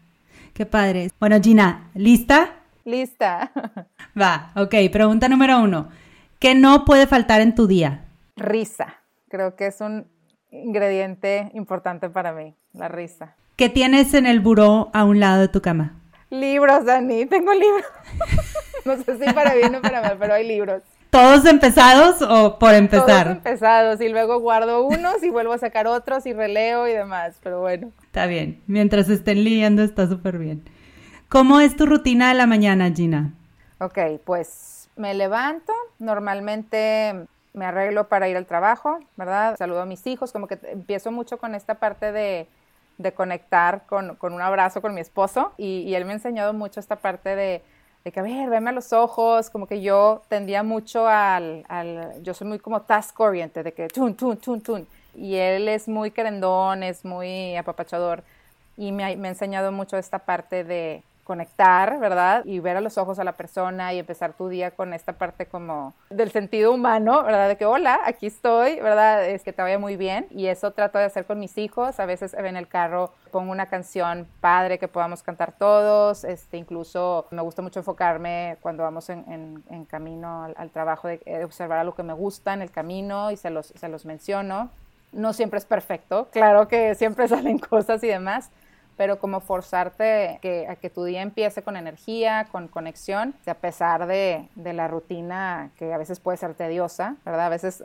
[0.54, 1.12] Qué padre.
[1.20, 2.56] Bueno, Gina, ¿lista?
[2.86, 3.52] Lista.
[4.20, 4.76] Va, ok.
[4.92, 5.90] Pregunta número uno.
[6.40, 8.06] ¿Qué no puede faltar en tu día?
[8.36, 8.96] Risa.
[9.30, 10.08] Creo que es un
[10.52, 13.36] ingrediente importante para mí, la risa.
[13.56, 15.94] ¿Qué tienes en el buró a un lado de tu cama?
[16.30, 17.26] Libros, Dani.
[17.26, 17.86] Tengo libros.
[18.86, 20.84] no sé si para bien o para mal, pero hay libros.
[21.14, 23.26] ¿Todos empezados o por empezar?
[23.26, 27.38] Todos empezados y luego guardo unos y vuelvo a sacar otros y releo y demás,
[27.43, 27.91] pero bueno.
[28.01, 30.68] Está bien, mientras estén leyendo está súper bien.
[31.30, 33.32] ¿Cómo es tu rutina de la mañana, Gina?
[33.78, 39.55] Ok, pues me levanto, normalmente me arreglo para ir al trabajo, ¿verdad?
[39.55, 42.47] Saludo a mis hijos, como que empiezo mucho con esta parte de,
[43.14, 46.95] conectar con, un abrazo con mi esposo y, y él me ha enseñado mucho esta
[46.95, 47.61] parte de
[48.04, 52.22] de que, a ver, veme a los ojos, como que yo tendía mucho al, al
[52.22, 55.88] yo soy muy como task oriented, de que tun, tun, tun, tun, y él es
[55.88, 58.24] muy querendón, es muy apapachador,
[58.76, 62.43] y me, me ha enseñado mucho esta parte de, conectar, ¿verdad?
[62.45, 65.45] Y ver a los ojos a la persona y empezar tu día con esta parte
[65.45, 67.47] como del sentido humano, ¿verdad?
[67.47, 69.26] De que, hola, aquí estoy, ¿verdad?
[69.26, 70.28] Es que te vaya muy bien.
[70.32, 71.99] Y eso trato de hacer con mis hijos.
[71.99, 76.24] A veces en el carro pongo una canción padre que podamos cantar todos.
[76.24, 79.24] Este, incluso me gusta mucho enfocarme cuando vamos en,
[79.69, 83.38] en, camino al, trabajo de, de, observar algo que me gusta en el camino y
[83.38, 84.69] se los, se los menciono.
[85.11, 88.49] No siempre es perfecto, claro que siempre salen cosas y demás,
[88.98, 94.08] pero como forzarte que, a que tu día empiece con energía, con conexión, a pesar
[94.08, 97.48] de, de la rutina que a veces puede ser tediosa, ¿verdad?
[97.48, 97.84] A veces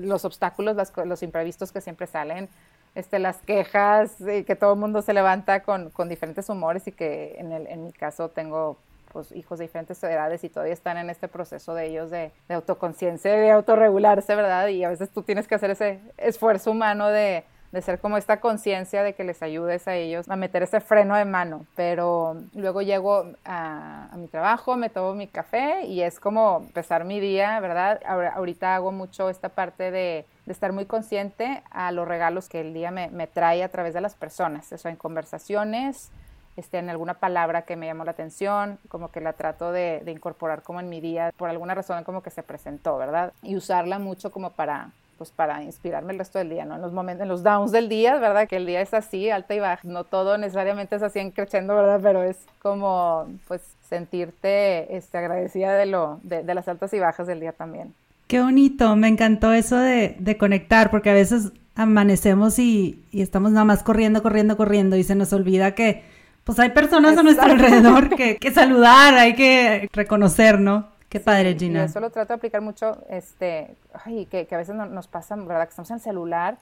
[0.00, 2.48] los obstáculos, los imprevistos que siempre salen,
[2.94, 6.92] este, las quejas, y que todo el mundo se levanta con, con diferentes humores y
[6.92, 8.78] que en, el, en mi caso tengo
[9.12, 12.54] pues, hijos de diferentes edades y todavía están en este proceso de ellos de, de
[12.54, 14.68] autoconciencia, de autorregularse, ¿verdad?
[14.68, 18.40] Y a veces tú tienes que hacer ese esfuerzo humano de de ser como esta
[18.40, 21.66] conciencia de que les ayudes a ellos a meter ese freno de mano.
[21.76, 27.20] Pero luego llego a, mi trabajo, me tomo mi café y es como empezar mi
[27.20, 28.00] día, ¿verdad?
[28.34, 32.90] ahorita hago mucho esta parte de, estar muy consciente a los regalos que el día
[32.90, 36.10] me, trae a través de las personas, eso en conversaciones,
[36.56, 40.10] este, en alguna palabra que me llamó la atención, como que la trato de, de,
[40.10, 43.34] incorporar como en mi día, por alguna razón como que se presentó, ¿verdad?
[43.42, 46.76] Y usarla mucho como para, pues para inspirarme el resto del día, ¿no?
[46.76, 48.48] En los momentos, en los downs del día, ¿verdad?
[48.48, 49.80] Que el día es así, alta y baja.
[49.82, 52.00] No todo necesariamente es así en creciendo, ¿verdad?
[52.00, 57.40] Pero es como, pues, sentirte este, agradecida de, lo, de, las altas y bajas del
[57.40, 57.92] día también.
[58.28, 63.50] Qué bonito, me encantó eso de, de conectar, porque a veces amanecemos y, y, estamos
[63.50, 66.04] nada más corriendo, corriendo, corriendo y se nos olvida que,
[66.44, 70.97] pues, hay personas a nuestro alrededor que, que saludar, hay que reconocer, ¿no?
[71.08, 71.82] Qué padre, Gina.
[71.82, 75.36] Y eso lo trato de aplicar mucho, este, ay, que, que a veces nos pasa,
[75.36, 75.64] ¿verdad?
[75.64, 76.58] Que estamos en el celular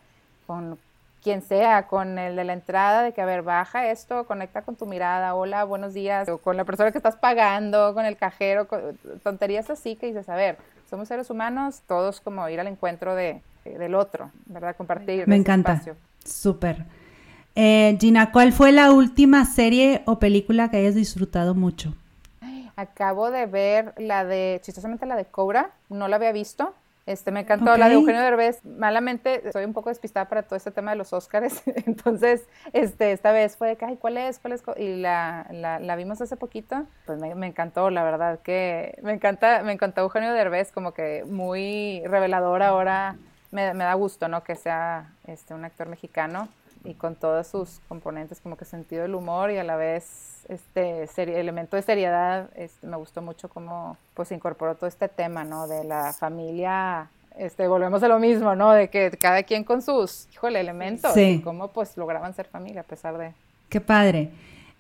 [0.47, 0.78] con
[1.22, 4.76] quien sea, con el de la entrada, de que, a ver, baja esto, conecta con
[4.76, 8.68] tu mirada, hola, buenos días, o con la persona que estás pagando, con el cajero,
[9.24, 10.57] tonterías así que dices, a ver,
[10.88, 14.76] somos seres humanos, todos como ir al encuentro de, del otro, ¿verdad?
[14.76, 15.26] Compartir.
[15.26, 15.82] Me encanta.
[16.24, 16.84] Súper.
[17.57, 21.92] Eh, Gina, ¿cuál fue la última serie o película que hayas disfrutado mucho?
[22.77, 26.74] Acabo de ver la de, chistosamente la de Cobra, no la había visto.
[27.07, 28.64] Este, me encantó la de Eugenio Derbez.
[28.64, 31.62] Malamente soy un poco despistada para todo este tema de los Óscares.
[31.87, 34.41] Entonces, este, esta vez fue de que, ay, ¿cuál es?
[34.41, 34.62] ¿Cuál es?
[34.77, 36.85] Y la, la, vimos hace poquito.
[37.07, 41.24] Pues me, me, encantó, la verdad, que me encanta, me encantó Eugenio Derbez, como que
[41.24, 43.16] muy revelador ahora.
[43.53, 44.43] Me, me da gusto, ¿no?
[44.43, 46.49] Que sea este, un actor mexicano
[46.87, 51.09] y con todos sus componentes, como que sentido del humor y a la vez este
[51.18, 55.66] elemento de seriedad, este, me gustó mucho cómo pues incorporó todo este tema, ¿no?
[55.66, 58.72] De la familia, este, volvemos a lo mismo, ¿no?
[58.72, 62.84] De que cada quien con sus, híjole, elementos, y cómo pues lograban ser familia a
[62.84, 63.32] pesar de...
[63.68, 64.30] Qué padre.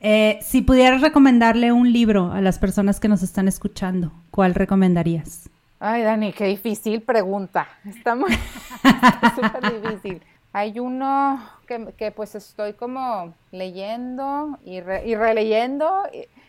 [0.00, 5.50] Eh, si pudieras recomendarle un libro a las personas que nos están escuchando, ¿cuál recomendarías?
[5.80, 7.66] Ay, Dani, qué difícil pregunta.
[7.84, 8.32] Está muy
[9.34, 10.22] súper difícil.
[10.56, 16.04] Hay uno que, pues estoy como leyendo y, releyendo.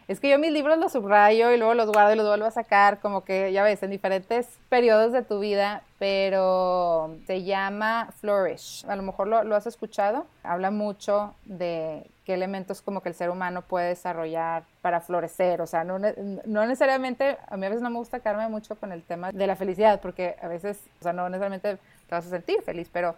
[0.08, 2.51] Es que yo mis libros los subrayo y luego los guardo y los vuelvo a
[2.51, 8.86] sacar, como que ya ves, en diferentes periodos de tu vida, pero se llama Flourish.
[8.88, 10.26] A lo mejor lo, has escuchado.
[10.41, 15.60] Habla mucho de qué elementos como que el ser humano puede desarrollar para florecer.
[15.60, 18.93] O sea, no, no necesariamente, a mí a veces no me gusta quedarme mucho con
[18.93, 22.30] el tema de la felicidad, porque a veces, o sea, no necesariamente te vas a
[22.30, 23.14] sentir feliz, pero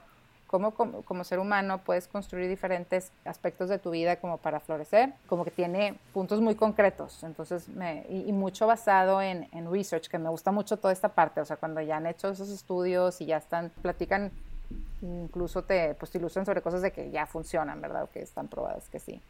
[0.50, 5.46] cómo como, ser humano puedes construir diferentes aspectos de tu vida como para florecer, como
[5.46, 10.30] que tiene puntos muy concretos, entonces, me, y, mucho basado en, en, research, que me
[10.30, 13.38] gusta mucho toda esta parte, o sea, cuando ya han hecho esos estudios y ya
[13.38, 14.32] están, platican,
[15.02, 18.04] incluso te, pues te ilustran sobre cosas de que ya funcionan, ¿verdad?
[18.04, 19.22] O que están probadas que sí.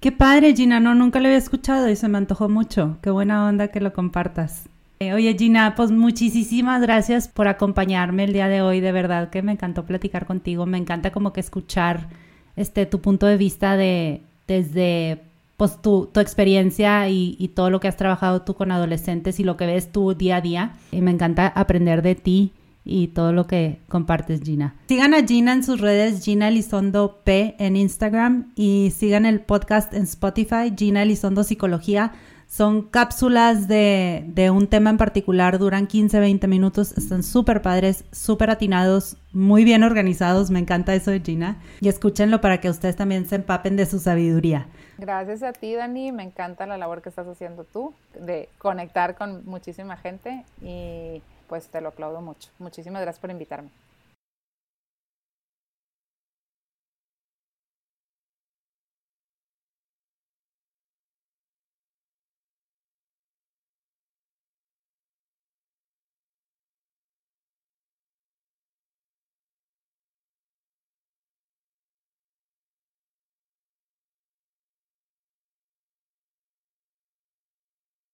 [0.00, 2.96] Qué padre, Gina, no, nunca lo había escuchado y se me antojó mucho.
[3.02, 4.68] Qué buena onda que lo compartas.
[5.02, 8.80] Eh, oye Gina, pues muchísimas gracias por acompañarme el día de hoy.
[8.80, 10.66] De verdad que me encantó platicar contigo.
[10.66, 12.10] Me encanta como que escuchar
[12.54, 15.22] este tu punto de vista de desde
[15.56, 19.44] pues tu, tu experiencia y, y, todo lo que has trabajado tú con adolescentes y
[19.44, 20.74] lo que ves tú día a día.
[20.92, 22.52] Y me encanta aprender de ti
[22.84, 24.74] y todo lo que compartes, Gina.
[24.88, 29.94] Sigan a Gina en sus redes, Gina Elizondo P en Instagram y sigan el podcast
[29.94, 32.12] en Spotify, Gina Elizondo Psicología.
[32.50, 38.04] Son cápsulas de, de, un tema en particular, duran 15, 20 minutos, están súper padres,
[38.10, 41.62] súper atinados, muy bien organizados, me encanta eso de Gina.
[41.80, 44.66] Y escúchenlo para que ustedes también se empapen de su sabiduría.
[44.98, 49.46] Gracias a ti, Dani, me encanta la labor que estás haciendo tú, de conectar con
[49.46, 52.50] muchísima gente y pues te lo aplaudo mucho.
[52.58, 53.70] Muchísimas gracias por invitarme.